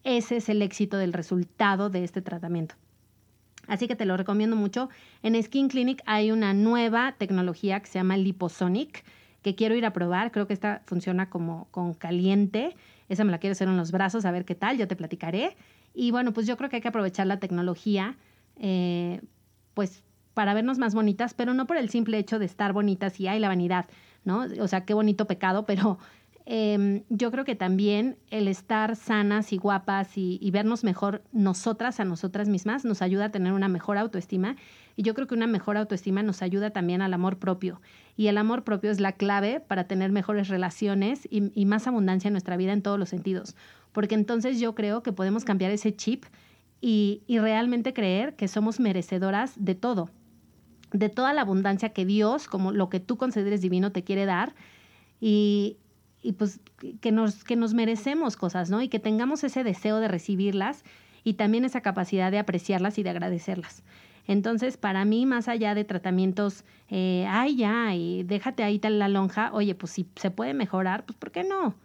Ese 0.04 0.38
es 0.38 0.50
el 0.50 0.64
éxito 0.64 0.98
del 0.98 1.14
resultado 1.14 1.92
de 1.92 2.04
este 2.04 2.24
tratamiento. 2.24 2.74
Así 3.68 3.88
que 3.88 3.96
te 3.96 4.06
lo 4.06 4.18
recomiendo 4.18 4.56
mucho. 4.56 4.90
En 5.24 5.42
Skin 5.42 5.68
Clinic 5.70 6.02
hay 6.06 6.32
una 6.32 6.54
nueva 6.54 7.16
tecnología 7.18 7.80
que 7.80 7.88
se 7.88 8.00
llama 8.00 8.18
Liposonic 8.18 9.04
que 9.42 9.54
quiero 9.56 9.76
ir 9.76 9.86
a 9.86 9.94
probar. 9.94 10.32
Creo 10.32 10.48
que 10.48 10.54
esta 10.54 10.82
funciona 10.86 11.30
como 11.30 11.68
con 11.72 11.94
caliente. 11.94 12.76
Esa 13.10 13.24
me 13.24 13.32
la 13.32 13.38
quiero 13.38 13.52
hacer 13.52 13.68
en 13.68 13.78
los 13.78 13.92
brazos, 13.92 14.26
a 14.26 14.32
ver 14.32 14.44
qué 14.44 14.56
tal, 14.56 14.78
yo 14.78 14.88
te 14.88 14.96
platicaré. 14.96 15.56
Y 15.94 16.12
bueno, 16.12 16.34
pues 16.34 16.48
yo 16.48 16.58
creo 16.58 16.70
que 16.70 16.78
hay 16.78 16.82
que 16.82 16.88
aprovechar 16.88 17.28
la 17.28 17.40
tecnología, 17.40 18.18
eh, 18.58 19.22
pues 19.76 20.04
para 20.34 20.54
vernos 20.54 20.80
más 20.80 20.96
bonitas, 20.96 21.34
pero 21.34 21.54
no 21.54 21.68
por 21.68 21.78
el 21.78 21.90
simple 21.90 22.18
hecho 22.18 22.40
de 22.40 22.46
estar 22.46 22.74
bonitas 22.74 23.20
y 23.20 23.28
hay 23.28 23.40
la 23.40 23.48
vanidad, 23.48 23.86
¿no? 24.24 24.46
O 24.60 24.68
sea, 24.68 24.84
qué 24.84 24.94
bonito 24.94 25.28
pecado, 25.28 25.66
pero 25.66 26.00
Em, 26.48 27.02
yo 27.10 27.32
creo 27.32 27.44
que 27.44 27.56
también 27.56 28.18
el 28.30 28.48
estar 28.48 28.96
sanas 28.96 29.52
y 29.52 29.58
guapas 29.58 30.16
y, 30.16 30.52
vernos 30.52 30.84
mejor 30.84 31.24
nosotras 31.32 32.00
a 32.00 32.06
nosotras 32.06 32.48
mismas 32.48 32.86
nos 32.86 33.02
ayuda 33.02 33.26
a 33.26 33.32
tener 33.32 33.54
una 33.54 33.68
mejor 33.68 33.98
autoestima. 33.98 34.56
Y 34.96 35.02
yo 35.02 35.16
creo 35.16 35.26
que 35.26 35.34
una 35.34 35.48
mejor 35.48 35.76
autoestima 35.76 36.22
nos 36.22 36.44
ayuda 36.44 36.70
también 36.70 37.02
al 37.02 37.14
amor 37.14 37.40
propio. 37.40 37.82
Y 38.16 38.28
el 38.28 38.38
amor 38.38 38.64
propio 38.64 38.92
es 38.92 39.00
la 39.00 39.14
clave 39.14 39.60
para 39.60 39.86
tener 39.86 40.12
mejores 40.12 40.48
relaciones 40.48 41.28
y, 41.32 41.52
y 41.60 41.66
más 41.66 41.88
abundancia 41.88 42.28
en 42.28 42.34
nuestra 42.34 42.58
vida 42.58 42.74
en 42.74 42.84
todos 42.84 43.00
los 43.00 43.10
sentidos. 43.10 43.56
Porque 43.92 44.16
entonces 44.16 44.60
yo 44.60 44.76
creo 44.76 45.02
que 45.02 45.12
podemos 45.12 45.46
cambiar 45.46 45.72
ese 45.72 45.96
chip 45.96 46.26
y, 46.80 47.24
y 47.26 47.40
realmente 47.40 47.94
creer 47.94 48.36
que 48.36 48.48
somos 48.48 48.80
merecedoras 48.80 49.54
de 49.58 49.74
todo. 49.74 50.12
De 50.92 51.10
toda 51.10 51.34
la 51.34 51.42
abundancia 51.42 51.90
que 51.90 52.06
Dios 52.06 52.48
como 52.48 52.72
lo 52.72 52.90
que 52.90 53.00
tú 53.00 53.18
consideres 53.18 53.62
divino 53.62 53.92
te 53.92 54.04
quiere 54.04 54.26
dar. 54.26 54.54
Y, 55.20 55.78
y 56.26 56.34
pues 56.34 56.60
que 57.02 57.12
nos, 57.12 57.44
que 57.44 57.56
nos 57.56 57.74
merecemos 57.74 58.36
cosas, 58.36 58.72
¿no? 58.72 58.82
Y 58.82 58.90
que 58.90 59.00
tengamos 59.00 59.44
ese 59.44 59.64
deseo 59.64 60.00
de 60.00 60.08
recibirlas 60.08 60.84
y 61.24 61.34
también 61.34 61.66
esa 61.66 61.82
capacidad 61.82 62.32
de 62.32 62.40
apreciarlas 62.40 62.98
y 62.98 63.04
de 63.04 63.12
agradecerlas. 63.12 63.84
Entonces, 64.28 64.76
para 64.76 65.06
mí, 65.06 65.28
más 65.28 65.48
allá 65.48 65.76
de 65.76 65.84
tratamientos, 65.84 66.64
eh, 66.90 67.28
ay, 67.30 67.58
ya, 67.58 67.94
y 67.94 68.24
déjate 68.24 68.64
ahí 68.64 68.80
tal 68.80 68.98
la 68.98 69.08
lonja, 69.08 69.52
oye, 69.54 69.76
pues 69.76 69.92
si 69.92 70.08
se 70.16 70.32
puede 70.32 70.56
mejorar, 70.56 71.06
pues 71.06 71.16
¿por 71.18 71.32
qué 71.32 71.44
no? 71.44 71.76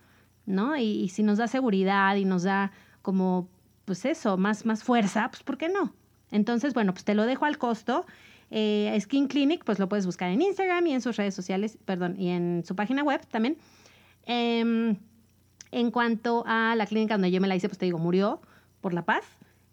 ¿No? 0.47 0.76
Y, 0.76 1.11
si 1.11 1.23
nos 1.23 1.37
da 1.37 1.47
seguridad 1.47 2.16
y 2.16 2.25
nos 2.25 2.44
da 2.44 2.73
como, 3.02 3.47
pues 3.85 4.06
eso, 4.06 4.38
más, 4.38 4.64
más 4.64 4.82
fuerza, 4.82 5.28
pues 5.30 5.42
¿por 5.42 5.59
qué 5.59 5.68
no? 5.68 5.92
Entonces, 6.30 6.73
bueno, 6.73 6.92
pues 6.94 7.04
te 7.04 7.14
lo 7.14 7.26
dejo 7.26 7.44
al 7.44 7.59
costo. 7.59 8.06
Eh, 8.50 8.97
Skin 8.99 9.28
Clinic, 9.28 9.64
pues 9.64 9.78
lo 9.78 9.88
puedes 9.88 10.06
buscar 10.06 10.30
en 10.30 10.40
Instagram 10.40 10.87
y 10.87 10.94
en 10.94 11.02
sus 11.02 11.16
redes 11.16 11.35
sociales, 11.35 11.76
perdón, 11.85 12.16
y 12.18 12.30
en 12.30 12.64
su 12.64 12.75
página 12.75 13.02
web 13.02 13.20
también. 13.26 13.59
Em, 14.32 14.96
en 15.72 15.90
cuanto 15.90 16.44
a 16.46 16.76
la 16.76 16.87
clínica 16.87 17.14
donde 17.14 17.32
yo 17.32 17.40
me 17.40 17.49
la 17.49 17.56
hice, 17.56 17.68
pues 17.68 17.78
te 17.78 17.87
digo, 17.87 17.99
murió 17.99 18.40
por 18.80 18.94
la 18.94 19.04
paz. 19.04 19.25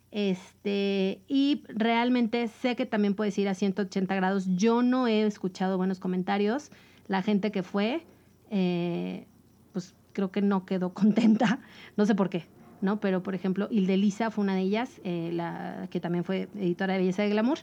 Este, 0.10 1.22
y 1.28 1.62
realmente 1.68 2.48
sé 2.48 2.76
que 2.76 2.88
también 2.88 3.14
puedes 3.14 3.38
ir 3.38 3.50
a 3.50 3.54
180 3.54 4.16
grados. 4.16 4.48
Yo 4.56 4.82
no 4.82 5.06
he 5.06 5.28
escuchado 5.28 5.78
buenos 5.78 6.00
comentarios. 6.00 6.72
La 7.08 7.22
gente 7.22 7.52
que 7.52 7.62
fue, 7.62 8.04
eh, 8.50 9.28
pues 9.74 9.94
creo 10.14 10.32
que 10.32 10.42
no 10.42 10.66
quedó 10.66 10.92
contenta. 10.94 11.60
No 11.96 12.08
sé 12.08 12.16
por 12.16 12.32
qué, 12.32 12.48
¿no? 12.82 13.00
Pero, 13.00 13.22
por 13.22 13.36
ejemplo, 13.36 13.68
Hilde 13.70 14.12
fue 14.32 14.44
una 14.44 14.56
de 14.56 14.62
ellas, 14.62 14.90
eh, 15.04 15.30
la 15.34 15.88
que 15.92 16.00
también 16.00 16.24
fue 16.24 16.50
editora 16.56 16.94
de 16.94 17.00
Belleza 17.02 17.22
de 17.22 17.30
Glamour. 17.30 17.60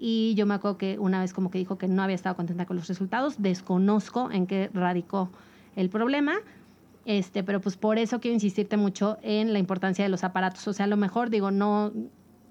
Y 0.00 0.34
yo 0.34 0.46
me 0.46 0.54
acuerdo 0.54 0.78
que 0.78 0.98
una 0.98 1.20
vez 1.20 1.34
como 1.34 1.50
que 1.50 1.58
dijo 1.58 1.76
que 1.76 1.88
no 1.88 2.02
había 2.02 2.16
estado 2.16 2.36
contenta 2.36 2.64
con 2.64 2.76
los 2.76 2.88
resultados. 2.88 3.42
Desconozco 3.42 4.30
en 4.30 4.46
qué 4.46 4.70
radicó 4.72 5.30
el 5.78 5.90
problema. 5.90 6.34
Este, 7.06 7.42
pero 7.42 7.60
pues 7.60 7.76
por 7.76 7.98
eso 7.98 8.20
quiero 8.20 8.34
insistirte 8.34 8.76
mucho 8.76 9.16
en 9.22 9.52
la 9.52 9.58
importancia 9.58 10.04
de 10.04 10.10
los 10.10 10.24
aparatos. 10.24 10.66
O 10.68 10.72
sea, 10.72 10.84
a 10.84 10.88
lo 10.88 10.96
mejor 10.96 11.30
digo, 11.30 11.50
no, 11.50 11.92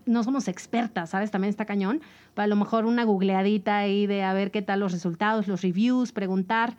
no 0.05 0.23
somos 0.23 0.47
expertas, 0.47 1.11
¿sabes? 1.11 1.29
También 1.29 1.49
está 1.49 1.65
cañón. 1.65 2.01
Pero 2.33 2.43
a 2.45 2.47
lo 2.47 2.55
mejor 2.55 2.85
una 2.85 3.03
googleadita 3.03 3.77
ahí 3.77 4.07
de 4.07 4.23
a 4.23 4.33
ver 4.33 4.49
qué 4.49 4.61
tal 4.61 4.79
los 4.79 4.93
resultados, 4.93 5.47
los 5.47 5.61
reviews, 5.61 6.11
preguntar. 6.13 6.77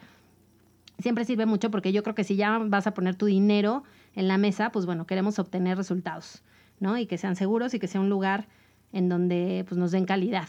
Siempre 0.98 1.24
sirve 1.24 1.46
mucho 1.46 1.70
porque 1.70 1.92
yo 1.92 2.02
creo 2.02 2.14
que 2.14 2.24
si 2.24 2.34
ya 2.34 2.58
vas 2.58 2.86
a 2.86 2.94
poner 2.94 3.14
tu 3.14 3.26
dinero 3.26 3.84
en 4.14 4.26
la 4.26 4.38
mesa, 4.38 4.72
pues 4.72 4.86
bueno, 4.86 5.06
queremos 5.06 5.38
obtener 5.38 5.76
resultados, 5.76 6.42
¿no? 6.80 6.96
Y 6.96 7.06
que 7.06 7.18
sean 7.18 7.36
seguros 7.36 7.74
y 7.74 7.78
que 7.78 7.86
sea 7.86 8.00
un 8.00 8.08
lugar 8.08 8.48
en 8.92 9.08
donde 9.08 9.64
pues 9.68 9.78
nos 9.78 9.92
den 9.92 10.06
calidad. 10.06 10.48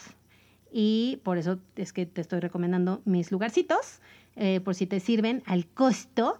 Y 0.72 1.20
por 1.24 1.38
eso 1.38 1.60
es 1.76 1.94
que 1.94 2.06
te 2.06 2.22
estoy 2.22 2.40
recomendando 2.40 3.02
mis 3.06 3.32
lugarcitos. 3.32 4.00
Eh, 4.36 4.62
por 4.62 4.74
si 4.74 4.86
te 4.86 5.00
sirven 5.00 5.44
al 5.46 5.68
costo. 5.68 6.40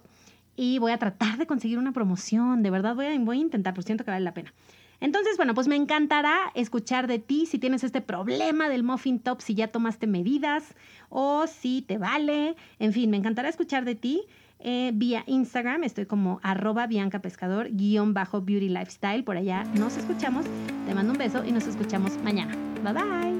Y 0.56 0.78
voy 0.78 0.92
a 0.92 0.98
tratar 0.98 1.38
de 1.38 1.46
conseguir 1.46 1.78
una 1.78 1.92
promoción. 1.92 2.62
De 2.62 2.70
verdad 2.70 2.94
voy 2.94 3.06
a, 3.06 3.18
voy 3.18 3.38
a 3.38 3.40
intentar, 3.40 3.74
por 3.74 3.84
siento 3.84 4.04
que 4.04 4.10
vale 4.10 4.24
la 4.24 4.34
pena. 4.34 4.52
Entonces, 5.00 5.36
bueno, 5.36 5.54
pues 5.54 5.66
me 5.68 5.76
encantará 5.76 6.52
escuchar 6.54 7.06
de 7.06 7.18
ti 7.18 7.46
si 7.46 7.58
tienes 7.58 7.84
este 7.84 8.02
problema 8.02 8.68
del 8.68 8.82
muffin 8.82 9.18
top, 9.18 9.40
si 9.40 9.54
ya 9.54 9.68
tomaste 9.68 10.06
medidas 10.06 10.74
o 11.08 11.46
si 11.46 11.82
te 11.82 11.96
vale. 11.96 12.54
En 12.78 12.92
fin, 12.92 13.10
me 13.10 13.16
encantará 13.16 13.48
escuchar 13.48 13.86
de 13.86 13.94
ti 13.94 14.22
eh, 14.58 14.92
vía 14.94 15.24
Instagram. 15.26 15.84
Estoy 15.84 16.04
como 16.04 16.38
arroba 16.42 16.86
Bianca 16.86 17.20
Pescador 17.20 17.68
guion 17.70 18.12
bajo 18.12 18.42
Beauty 18.42 18.68
Lifestyle. 18.68 19.24
Por 19.24 19.38
allá 19.38 19.64
nos 19.74 19.96
escuchamos. 19.96 20.44
Te 20.86 20.94
mando 20.94 21.12
un 21.12 21.18
beso 21.18 21.44
y 21.46 21.52
nos 21.52 21.66
escuchamos 21.66 22.18
mañana. 22.22 22.54
Bye 22.82 22.92
bye. 22.92 23.39